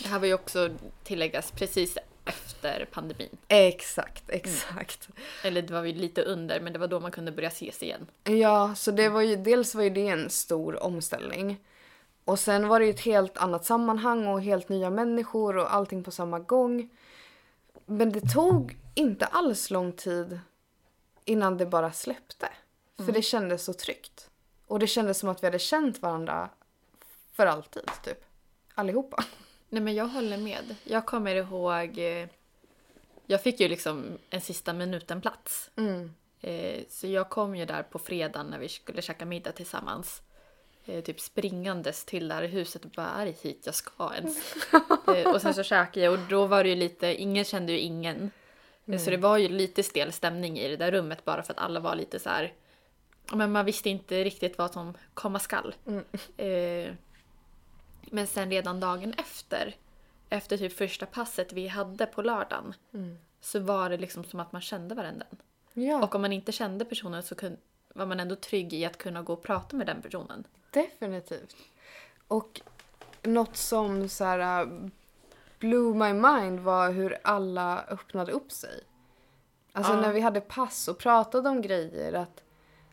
Det 0.03 0.09
här 0.09 0.19
var 0.19 0.27
ju 0.27 0.35
också 0.35 0.71
tilläggas 1.05 1.51
precis 1.51 1.99
efter 2.25 2.89
pandemin. 2.93 3.37
Exakt, 3.49 4.31
exakt. 4.31 5.09
Eller 5.45 5.63
det 5.63 5.73
var 5.73 5.83
ju 5.83 5.93
lite 5.93 6.23
under, 6.23 6.61
men 6.61 6.73
det 6.73 6.79
var 6.79 6.89
då 6.89 7.01
man 7.01 7.11
kunde 7.11 7.33
börja 7.33 7.49
ses 7.49 7.83
igen. 7.83 8.07
Ja, 8.25 8.75
så 8.75 8.91
det 8.91 9.09
var 9.09 9.21
ju, 9.21 9.37
dels 9.37 9.75
var 9.75 9.83
ju 9.83 9.91
det 9.91 10.09
en 10.09 10.31
stor 10.31 10.83
omställning. 10.83 11.61
Och 12.25 12.39
sen 12.39 12.69
var 12.69 12.81
det 12.81 12.87
ju 12.87 12.91
ett 12.91 13.01
helt 13.01 13.39
annat 13.39 13.65
sammanhang 13.65 14.27
och 14.27 14.43
helt 14.43 14.69
nya 14.69 14.91
människor 14.91 15.57
och 15.57 15.75
allting 15.75 16.05
på 16.05 16.11
samma 16.11 16.39
gång. 16.39 16.91
Men 17.87 18.13
det 18.13 18.21
tog 18.21 18.79
inte 18.95 19.27
alls 19.27 19.71
lång 19.71 19.93
tid 19.93 20.41
innan 21.25 21.57
det 21.57 21.67
bara 21.67 21.93
släppte. 21.93 22.49
För 22.97 23.13
det 23.13 23.23
kändes 23.23 23.65
så 23.65 23.73
tryggt. 23.73 24.31
Och 24.67 24.79
det 24.79 24.87
kändes 24.87 25.19
som 25.19 25.29
att 25.29 25.43
vi 25.43 25.47
hade 25.47 25.59
känt 25.59 26.03
varandra 26.03 26.51
för 27.33 27.47
alltid, 27.47 27.91
typ. 28.05 28.25
Allihopa. 28.75 29.25
Nej 29.69 29.83
men 29.83 29.95
jag 29.95 30.07
håller 30.07 30.37
med. 30.39 30.77
Jag 30.85 31.07
kommer 31.07 31.35
ihåg... 31.35 31.99
eh, 31.99 32.29
Jag 33.27 33.43
fick 33.43 33.61
ju 33.61 33.69
liksom 33.69 34.19
en 34.31 34.41
sista 34.41 34.73
minuten-plats. 34.73 35.71
Mm. 35.77 36.15
Eh, 36.41 36.85
Så 36.89 37.07
jag 37.07 37.31
kom 37.31 37.57
ju 37.57 37.65
där 37.67 37.83
på 37.83 37.99
fredagen 37.99 38.47
när 38.47 38.59
vi 38.59 38.69
skulle 38.69 39.03
käka 39.03 39.25
middag 39.25 39.53
tillsammans. 39.53 40.23
Eh, 40.85 41.05
Typ 41.05 41.21
springandes 41.21 42.05
till 42.05 42.29
det 42.29 42.35
här 42.35 42.43
huset 42.43 42.85
och 42.85 42.91
bara 42.91 43.07
är 43.11 43.27
det 43.27 43.41
hit 43.43 43.63
jag 43.65 43.75
ska 43.75 44.13
ens? 44.15 44.55
Och 45.35 45.43
sen 45.43 45.55
så 45.55 45.63
käkade 45.63 46.05
jag 46.07 46.13
och 46.15 46.19
då 46.29 46.47
var 46.47 46.63
det 46.65 46.69
ju 46.71 46.77
lite, 46.77 47.15
ingen 47.23 47.45
kände 47.45 47.73
ju 47.73 47.79
ingen. 47.79 48.31
Eh, 48.87 48.99
Så 48.99 49.11
det 49.11 49.17
var 49.17 49.37
ju 49.39 49.49
lite 49.49 49.83
stel 49.83 50.13
stämning 50.13 50.59
i 50.59 50.69
det 50.69 50.77
där 50.77 50.93
rummet 50.93 51.25
bara 51.25 51.43
för 51.43 51.53
att 51.53 51.59
alla 51.59 51.81
var 51.81 51.95
lite 51.95 52.19
så 52.19 52.29
här. 52.31 52.53
Men 53.33 53.53
man 53.53 53.65
visste 53.65 53.91
inte 53.91 54.25
riktigt 54.25 54.59
vad 54.59 54.73
som 54.73 54.95
komma 55.15 55.39
skall. 55.39 55.75
Eh, 56.37 56.93
Men 58.11 58.27
sen 58.27 58.51
redan 58.51 58.81
dagen 58.81 59.15
efter, 59.19 59.75
efter 60.29 60.57
typ 60.57 60.73
första 60.73 61.07
passet 61.07 61.53
vi 61.53 61.69
hade 61.69 62.07
på 62.07 62.23
lördagen, 62.23 62.75
så 63.41 63.61
var 63.61 63.91
det 63.91 63.97
liksom 63.97 64.25
som 64.25 64.41
att 64.41 64.53
man 64.53 64.63
kände 64.63 64.95
varandra. 64.95 65.27
Ja, 65.73 66.03
Och 66.05 66.15
om 66.15 66.21
man 66.23 66.33
inte 66.33 66.53
kände 66.53 66.85
personen 66.85 67.23
så 67.23 67.35
kun, 67.35 67.57
var 67.95 68.07
man 68.07 68.21
ändå 68.21 68.37
trygg 68.37 68.73
i 68.73 68.85
att 68.85 68.99
kunna 68.99 69.23
gå 69.23 69.33
och 69.33 69.43
prata 69.43 69.77
med 69.77 69.87
den 69.87 70.03
personen. 70.03 70.45
definitivt. 70.71 71.57
Och 72.29 72.61
något 73.23 73.57
som 73.57 74.09
så 74.09 74.25
här 74.25 74.67
blew 75.59 75.95
my 75.97 76.13
mind 76.13 76.61
var 76.61 76.91
hur 76.91 77.19
alla 77.25 77.85
öppnade 77.89 78.33
upp 78.33 78.53
sig. 78.53 78.81
Alltså 79.73 79.93
Ja. 79.93 80.01
när 80.01 80.13
vi 80.13 80.21
hade 80.21 80.41
pass 80.41 80.89
och 80.89 80.99
pratade 80.99 81.49
om 81.49 81.63
grejer, 81.63 82.13
att, 82.13 82.43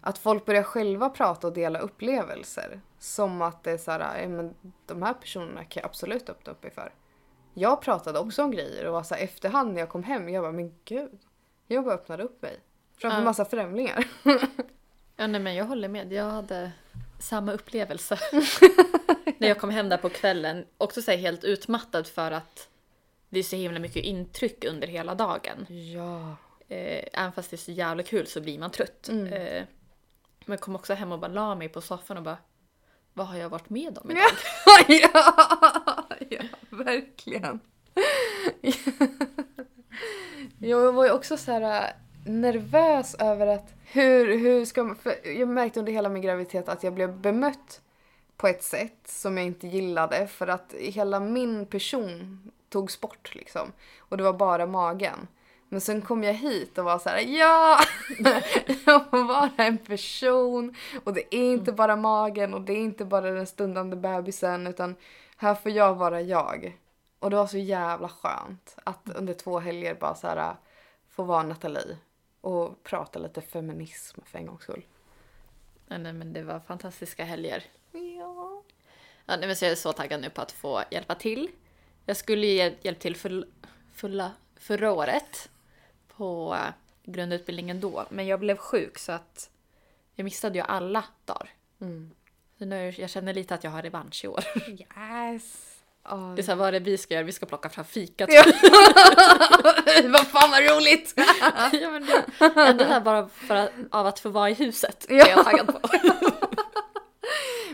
att 0.01 0.17
folk 0.17 0.45
börjar 0.45 0.63
själva 0.63 1.09
prata 1.09 1.47
och 1.47 1.53
dela 1.53 1.79
upplevelser. 1.79 2.81
Som 2.99 3.41
att 3.41 3.63
det 3.63 3.71
är 3.71 3.77
så 3.77 3.91
här, 3.91 4.21
ja, 4.21 4.27
men 4.29 4.55
de 4.85 5.01
här 5.01 5.13
personerna 5.13 5.63
kan 5.63 5.81
jag 5.81 5.89
absolut 5.89 6.29
öppna 6.29 6.51
upp 6.51 6.63
mig 6.63 6.71
för. 6.71 6.93
Jag 7.53 7.81
pratade 7.81 8.19
också 8.19 8.43
om 8.43 8.51
grejer 8.51 8.85
och 8.85 8.93
var 8.93 9.03
så 9.03 9.15
här, 9.15 9.21
efterhand 9.23 9.73
när 9.73 9.79
jag 9.79 9.89
kom 9.89 10.03
hem, 10.03 10.29
jag 10.29 10.43
bara 10.43 10.51
men 10.51 10.73
gud. 10.85 11.19
Jag 11.67 11.83
bara 11.85 11.93
öppnade 11.95 12.23
upp 12.23 12.41
mig. 12.41 12.59
Framför 12.97 13.17
Ja. 13.19 13.23
massa 13.25 13.45
främlingar. 13.45 14.05
Ja, 15.15 15.27
nej, 15.27 15.41
men 15.41 15.55
jag 15.55 15.65
håller 15.65 15.87
med. 15.89 16.13
Jag 16.13 16.23
hade 16.29 16.71
samma 17.19 17.51
upplevelse. 17.51 18.19
När 19.37 19.47
jag 19.47 19.59
kom 19.59 19.69
hem 19.69 19.89
där 19.89 19.97
på 19.97 20.09
kvällen. 20.09 20.65
Också 20.77 21.01
så 21.01 21.11
här 21.11 21.17
helt 21.17 21.43
utmattad 21.43 22.07
för 22.07 22.31
att 22.31 22.67
det 23.29 23.39
är 23.39 23.43
så 23.43 23.55
himla 23.55 23.79
mycket 23.79 24.03
intryck 24.03 24.65
under 24.65 24.87
hela 24.87 25.15
dagen. 25.15 25.65
Ja. 25.69 26.35
Eh, 26.67 27.03
även 27.13 27.31
fast 27.31 27.49
det 27.49 27.55
är 27.55 27.57
så 27.57 27.71
jävla 27.71 28.03
kul 28.03 28.27
så 28.27 28.41
blir 28.41 28.59
man 28.59 28.71
trött. 28.71 29.07
Mm. 29.09 29.33
Eh, 29.33 29.63
men 30.45 30.53
jag 30.53 30.59
kom 30.59 30.75
också 30.75 30.93
hem 30.93 31.11
och 31.11 31.19
bara 31.19 31.31
la 31.31 31.55
mig 31.55 31.69
på 31.69 31.81
soffan 31.81 32.17
och 32.17 32.23
bara 32.23 32.37
Vad 33.13 33.27
har 33.27 33.37
jag 33.37 33.49
varit 33.49 33.69
med 33.69 33.97
om 33.97 34.11
idag? 34.11 34.23
ja, 34.87 36.07
ja, 36.29 36.43
verkligen. 36.69 37.59
jag 40.59 40.93
var 40.93 41.05
ju 41.05 41.11
också 41.11 41.37
så 41.37 41.51
här 41.51 41.83
äh, 41.83 42.31
nervös 42.31 43.15
över 43.15 43.47
att 43.47 43.73
hur, 43.85 44.37
hur 44.37 44.65
ska 44.65 44.83
man... 44.83 44.95
För 44.95 45.27
jag 45.27 45.47
märkte 45.47 45.79
under 45.79 45.93
hela 45.93 46.09
min 46.09 46.21
graviditet 46.21 46.69
att 46.69 46.83
jag 46.83 46.93
blev 46.93 47.17
bemött 47.17 47.81
på 48.41 48.47
ett 48.47 48.63
sätt 48.63 48.97
som 49.05 49.37
jag 49.37 49.45
inte 49.45 49.67
gillade 49.67 50.27
för 50.27 50.47
att 50.47 50.73
hela 50.73 51.19
min 51.19 51.65
person 51.65 52.39
togs 52.69 53.01
bort 53.01 53.35
liksom. 53.35 53.71
Och 53.99 54.17
det 54.17 54.23
var 54.23 54.33
bara 54.33 54.65
magen. 54.65 55.27
Men 55.69 55.81
sen 55.81 56.01
kom 56.01 56.23
jag 56.23 56.33
hit 56.33 56.77
och 56.77 56.85
var 56.85 56.99
så 56.99 57.09
här, 57.09 57.19
ja! 57.19 57.79
Jag 58.85 59.09
får 59.09 59.23
vara 59.23 59.51
en 59.57 59.77
person 59.77 60.75
och 61.03 61.13
det 61.13 61.35
är 61.35 61.53
inte 61.53 61.71
bara 61.71 61.95
magen 61.95 62.53
och 62.53 62.61
det 62.61 62.73
är 62.73 62.77
inte 62.77 63.05
bara 63.05 63.31
den 63.31 63.47
stundande 63.47 63.95
bebisen 63.95 64.67
utan 64.67 64.95
här 65.37 65.55
får 65.55 65.71
jag 65.71 65.95
vara 65.95 66.21
jag. 66.21 66.77
Och 67.19 67.29
det 67.29 67.35
var 67.35 67.47
så 67.47 67.57
jävla 67.57 68.09
skönt 68.09 68.77
att 68.83 69.09
under 69.15 69.33
två 69.33 69.59
helger 69.59 69.95
bara 69.95 70.15
så 70.15 70.27
här 70.27 70.55
få 71.09 71.23
vara 71.23 71.43
Nathalie 71.43 71.97
och 72.41 72.83
prata 72.83 73.19
lite 73.19 73.41
feminism 73.41 74.21
för 74.25 74.39
en 74.39 74.45
gångs 74.45 74.63
skull. 74.63 74.85
Ja, 75.87 75.97
Nej, 75.97 76.13
men 76.13 76.33
det 76.33 76.43
var 76.43 76.59
fantastiska 76.59 77.23
helger. 77.23 77.63
Ja. 79.25 79.35
Nej, 79.35 79.47
men 79.47 79.55
så 79.55 79.65
jag 79.65 79.71
är 79.71 79.75
så 79.75 79.93
taggad 79.93 80.21
nu 80.21 80.29
på 80.29 80.41
att 80.41 80.51
få 80.51 80.83
hjälpa 80.91 81.15
till. 81.15 81.49
Jag 82.05 82.17
skulle 82.17 82.47
ju 82.47 82.53
hjäl- 82.53 82.75
hjälpt 82.81 83.01
till 83.01 83.15
full, 83.15 83.45
fulla, 83.95 84.31
förra 84.59 84.91
året 84.91 85.49
på 86.15 86.55
eh, 86.59 86.73
grundutbildningen 87.03 87.79
då, 87.81 88.05
men 88.09 88.27
jag 88.27 88.39
blev 88.39 88.57
sjuk 88.57 88.97
så 88.97 89.11
att 89.11 89.49
jag 90.15 90.23
missade 90.23 90.57
ju 90.57 90.63
alla 90.67 91.03
dagar. 91.25 91.49
Mm. 91.81 92.11
Så 92.57 92.65
nu, 92.65 92.93
jag 92.97 93.09
känner 93.09 93.33
lite 93.33 93.55
att 93.55 93.63
jag 93.63 93.71
har 93.71 93.81
revansch 93.81 94.21
i 94.25 94.27
år. 94.27 94.43
Yes. 94.67 95.67
Ja. 96.03 96.33
Det 96.35 96.41
är 96.41 96.43
så 96.43 96.51
här, 96.51 96.55
vad 96.55 96.67
är 96.67 96.71
det 96.71 96.79
vi 96.79 96.97
ska 96.97 97.13
göra? 97.13 97.23
Vi 97.23 97.31
ska 97.31 97.45
plocka 97.45 97.69
fram 97.69 97.85
fikat. 97.85 98.29
Ja. 98.33 98.43
vad 100.09 100.27
fan 100.27 100.51
vad 100.51 100.63
roligt! 100.63 101.13
ja, 101.71 101.89
men 101.91 102.05
det, 102.05 102.25
ändå 102.61 102.83
här 102.83 102.99
bara 103.01 103.27
för 103.29 103.55
att, 103.55 103.71
av 103.91 104.07
att 104.07 104.19
få 104.19 104.29
vara 104.29 104.49
i 104.49 104.53
huset 104.53 105.05
Ja. 105.09 105.25
är 105.25 105.29
jag 105.29 105.45
taggad 105.45 105.67
på. 105.67 105.79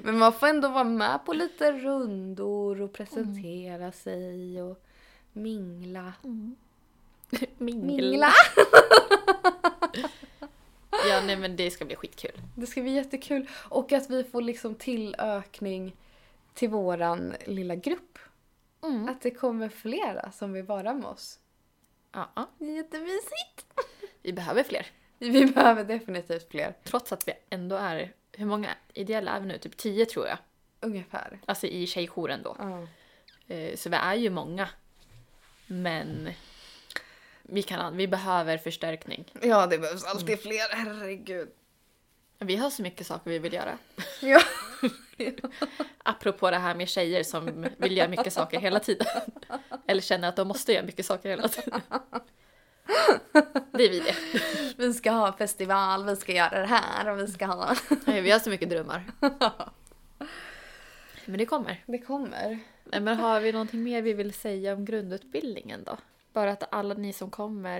Men 0.07 0.17
man 0.17 0.33
får 0.33 0.47
ändå 0.47 0.67
vara 0.67 0.83
med 0.83 1.25
på 1.25 1.33
lite 1.33 1.71
rundor 1.71 2.81
och 2.81 2.93
presentera 2.93 3.91
sig 3.91 4.61
och 4.61 4.83
mingla. 5.33 6.13
Mingla. 7.57 8.33
Ja, 11.09 11.21
nej 11.25 11.37
men 11.37 11.55
det 11.55 11.71
ska 11.71 11.85
bli 11.85 11.95
skitkul. 11.95 12.41
Det 12.55 12.67
ska 12.67 12.81
bli 12.81 12.91
jättekul. 12.91 13.49
Och 13.53 13.91
att 13.91 14.09
vi 14.09 14.23
får 14.23 14.41
liksom 14.41 14.75
tillökning 14.75 15.95
till 16.53 16.69
våran 16.69 17.33
lilla 17.45 17.75
grupp. 17.75 18.19
Att 19.09 19.21
det 19.21 19.31
kommer 19.31 19.69
flera 19.69 20.31
som 20.31 20.53
vill 20.53 20.65
vara 20.65 20.93
med 20.93 21.05
oss. 21.05 21.39
Ja. 22.11 22.29
Det 22.57 22.65
är 22.65 22.75
jättemysigt. 22.75 23.65
vi 24.21 24.33
behöver 24.33 24.63
fler. 24.63 24.87
Vi 25.17 25.45
behöver 25.45 25.83
definitivt 25.83 26.51
fler. 26.51 26.73
Trots 26.83 27.11
att 27.11 27.27
vi 27.27 27.33
ändå 27.49 27.75
är, 27.75 28.13
hur 28.31 28.45
många 28.45 28.69
ideella 28.93 29.31
är 29.31 29.39
vi 29.39 29.45
nu? 29.47 29.57
Typ 29.57 29.77
10 29.77 30.05
tror 30.05 30.27
jag. 30.27 30.37
Ungefär. 30.79 31.39
Alltså 31.45 31.67
i 31.67 31.87
tjejjouren 31.87 32.43
då. 32.43 32.57
Eh, 33.47 33.75
Så 33.75 33.89
vi 33.89 33.95
är 33.95 34.15
ju 34.15 34.29
många. 34.29 34.69
Men 35.67 36.29
vi, 37.41 37.63
kan, 37.63 37.97
vi 37.97 38.07
behöver 38.07 38.57
förstärkning. 38.57 39.33
Ja, 39.41 39.67
det 39.67 39.77
behövs 39.77 40.03
alltid 40.03 40.39
fler. 40.41 40.75
Herregud. 40.75 41.49
Vi 42.39 42.55
har 42.55 42.69
så 42.69 42.81
mycket 42.81 43.07
saker 43.07 43.31
vi 43.31 43.39
vill 43.39 43.53
göra. 43.53 43.77
Ja. 44.21 44.39
Apropå 46.03 46.51
det 46.51 46.57
här 46.57 46.75
med 46.75 46.89
tjejer 46.89 47.23
som 47.23 47.65
vill 47.77 47.97
göra 47.97 48.07
mycket 48.07 48.33
saker 48.33 48.59
hela 48.59 48.79
tiden. 48.79 49.07
Eller 49.87 50.01
känner 50.01 50.29
att 50.29 50.35
de 50.35 50.47
måste 50.47 50.73
göra 50.73 50.85
mycket 50.85 51.05
saker 51.05 51.29
hela 51.29 51.47
tiden. 51.47 51.81
Det 53.71 53.83
är 53.85 53.89
vi 53.89 53.99
det. 53.99 54.15
Vi 54.77 54.93
ska 54.93 55.11
ha 55.11 55.33
festival, 55.37 56.05
vi 56.05 56.15
ska 56.15 56.33
göra 56.33 56.59
det 56.59 56.65
här 56.67 57.09
och 57.11 57.19
vi 57.19 57.27
ska 57.27 57.45
ha... 57.45 57.75
Nej, 58.05 58.21
Vi 58.21 58.31
har 58.31 58.39
så 58.39 58.49
mycket 58.49 58.69
drömmar. 58.69 59.03
Men 61.25 61.37
det 61.37 61.45
kommer. 61.45 61.83
Det 61.87 61.97
kommer. 61.99 62.59
Nej, 62.83 63.01
Men 63.01 63.17
har 63.17 63.39
vi 63.39 63.51
någonting 63.51 63.83
mer 63.83 64.01
vi 64.01 64.13
vill 64.13 64.33
säga 64.33 64.73
om 64.73 64.85
grundutbildningen 64.85 65.83
då? 65.83 65.97
Bara 66.33 66.51
att 66.51 66.73
alla 66.73 66.93
ni 66.93 67.13
som 67.13 67.29
kommer 67.31 67.79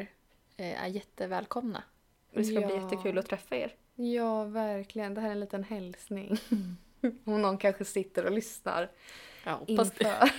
eh, 0.57 0.83
är 0.83 0.87
jättevälkomna. 0.87 1.83
Och 2.31 2.37
det 2.37 2.43
ska 2.43 2.55
bli 2.59 2.75
Ja. 2.75 2.81
jättekul 2.83 3.17
att 3.17 3.25
träffa 3.29 3.55
er. 3.55 3.75
Ja, 3.95 4.43
verkligen. 4.43 5.13
Det 5.13 5.21
här 5.21 5.27
är 5.27 5.31
en 5.31 5.39
liten 5.39 5.63
hälsning. 5.63 6.37
Om 7.25 7.41
någon 7.41 7.57
kanske 7.57 7.85
sitter 7.85 8.25
och 8.25 8.31
lyssnar 8.31 8.89
Jag 9.43 9.55
hoppas 9.55 9.91
det. 9.91 10.31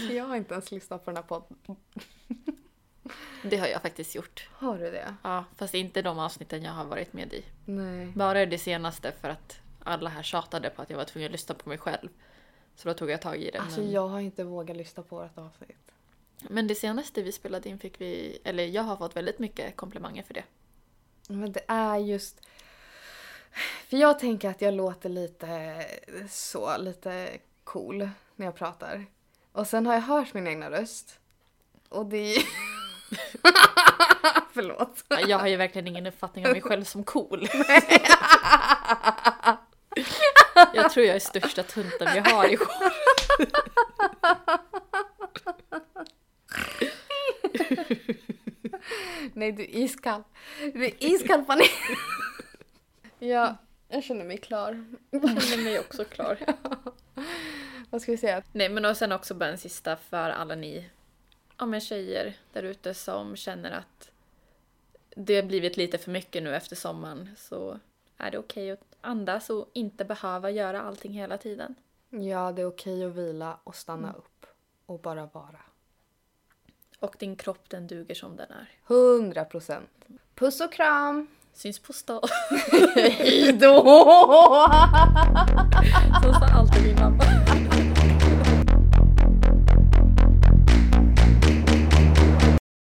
Jag 0.00 0.24
har 0.24 0.36
inte 0.36 0.54
ens 0.54 0.70
lyssnat 0.70 1.04
på 1.04 1.10
den 1.10 1.16
här 1.16 1.22
podden. 1.22 1.56
Det 3.42 3.56
har 3.56 3.66
jag 3.66 3.82
faktiskt 3.82 4.14
gjort. 4.14 4.48
Har 4.52 4.78
du 4.78 4.90
det? 4.90 5.14
Ja, 5.22 5.44
fast 5.56 5.74
inte 5.74 6.02
de 6.02 6.18
avsnitten 6.18 6.62
jag 6.62 6.72
har 6.72 6.84
varit 6.84 7.12
med 7.12 7.32
i. 7.32 7.44
Nej. 7.64 8.06
Bara 8.06 8.46
det 8.46 8.58
senaste 8.58 9.12
för 9.12 9.28
att 9.28 9.60
alla 9.82 10.10
här 10.10 10.22
tjatade 10.22 10.70
på 10.70 10.82
att 10.82 10.90
jag 10.90 10.96
var 10.96 11.04
tvungen 11.04 11.26
att 11.26 11.32
lyssna 11.32 11.54
på 11.54 11.68
mig 11.68 11.78
själv. 11.78 12.08
Så 12.76 12.88
då 12.88 12.94
tog 12.94 13.10
jag 13.10 13.22
tag 13.22 13.36
i 13.36 13.50
det. 13.50 13.58
Alltså 13.58 13.80
men... 13.80 13.90
jag 13.90 14.08
har 14.08 14.20
inte 14.20 14.44
vågat 14.44 14.76
lyssna 14.76 15.02
på 15.02 15.16
vårt 15.16 15.38
avsnitt. 15.38 15.92
men 16.38 16.66
det 16.66 16.74
senaste 16.74 17.22
vi 17.22 17.32
spelade 17.32 17.68
in 17.68 17.78
fick 17.78 18.00
vi, 18.00 18.38
eller 18.44 18.66
jag 18.66 18.82
har 18.82 18.96
fått 18.96 19.16
väldigt 19.16 19.38
mycket 19.38 19.76
komplimanger 19.76 20.22
för 20.22 20.34
det. 20.34 20.44
Men 21.28 21.52
det 21.52 21.64
är 21.68 21.96
just... 21.96 22.40
För 23.88 23.96
jag 23.96 24.18
tänker 24.18 24.48
att 24.48 24.60
jag 24.60 24.74
låter 24.74 25.08
lite 25.08 25.84
så, 26.30 26.76
lite 26.78 27.38
cool 27.64 28.10
när 28.36 28.46
jag 28.46 28.54
pratar. 28.54 29.06
Och 29.58 29.66
sen 29.66 29.86
har 29.86 29.94
jag 29.94 30.00
hört 30.00 30.34
min 30.34 30.46
egna 30.46 30.70
röst. 30.70 31.18
Och 31.88 32.06
det 32.06 32.36
är 32.36 32.42
Förlåt. 34.52 35.04
Jag 35.28 35.38
har 35.38 35.48
ju 35.48 35.56
verkligen 35.56 35.88
ingen 35.88 36.06
uppfattning 36.06 36.46
av 36.46 36.52
mig 36.52 36.60
själv 36.60 36.84
som 36.84 37.04
cool. 37.04 37.48
Jag 40.74 40.92
tror 40.92 41.06
jag 41.06 41.16
är 41.16 41.20
största 41.20 41.62
tunten 41.62 42.08
vi 42.12 42.18
har 42.18 42.48
i 42.48 42.56
jouren. 42.56 42.92
Nej, 49.32 49.52
du 49.52 49.62
är 49.62 49.76
iskall. 49.76 50.22
Du 50.74 50.84
är 50.84 51.04
iskall 51.04 51.44
Fanny. 51.44 51.64
ja, 53.18 53.56
jag 53.88 54.04
känner 54.04 54.24
mig 54.24 54.38
klar. 54.38 54.84
Jag 55.10 55.42
känner 55.42 55.64
mig 55.64 55.78
också 55.80 56.04
klar. 56.04 56.38
Vad 57.98 58.02
ska 58.02 58.12
vi 58.12 58.18
säga? 58.18 58.42
Nej 58.52 58.68
men 58.68 58.84
och 58.84 58.96
sen 58.96 59.12
också 59.12 59.34
bara 59.34 59.48
en 59.48 59.58
sista 59.58 59.96
för 59.96 60.30
alla 60.30 60.54
ni 60.54 60.90
ja, 61.58 61.66
men 61.66 61.80
tjejer 61.80 62.36
där 62.52 62.62
ute 62.62 62.94
som 62.94 63.36
känner 63.36 63.70
att 63.70 64.10
det 65.08 65.36
har 65.36 65.42
blivit 65.42 65.76
lite 65.76 65.98
för 65.98 66.10
mycket 66.10 66.42
nu 66.42 66.56
efter 66.56 66.76
sommaren 66.76 67.30
så 67.36 67.78
är 68.16 68.30
det 68.30 68.38
okej 68.38 68.70
att 68.70 68.96
andas 69.00 69.50
och 69.50 69.70
inte 69.72 70.04
behöva 70.04 70.50
göra 70.50 70.82
allting 70.82 71.12
hela 71.12 71.38
tiden. 71.38 71.74
Ja, 72.10 72.52
det 72.52 72.62
är 72.62 72.66
okej 72.66 73.04
att 73.04 73.14
vila 73.14 73.58
och 73.64 73.76
stanna 73.76 74.12
upp. 74.12 74.46
Och 74.86 75.00
bara 75.00 75.26
vara. 75.26 75.60
Och 76.98 77.16
din 77.18 77.36
kropp 77.36 77.70
den 77.70 77.86
duger 77.86 78.14
som 78.14 78.36
den 78.36 78.50
är. 78.50 78.68
100 78.86 79.44
procent. 79.44 80.04
Puss 80.34 80.60
och 80.60 80.72
kram! 80.72 81.26
Syns 81.52 81.78
på 81.78 81.92
stan. 81.92 82.22
Hejdå! 82.94 83.74
Så 86.22 86.32
sa 86.32 86.46
alltid 86.52 86.82
min 86.82 86.94
mamma. 86.94 87.24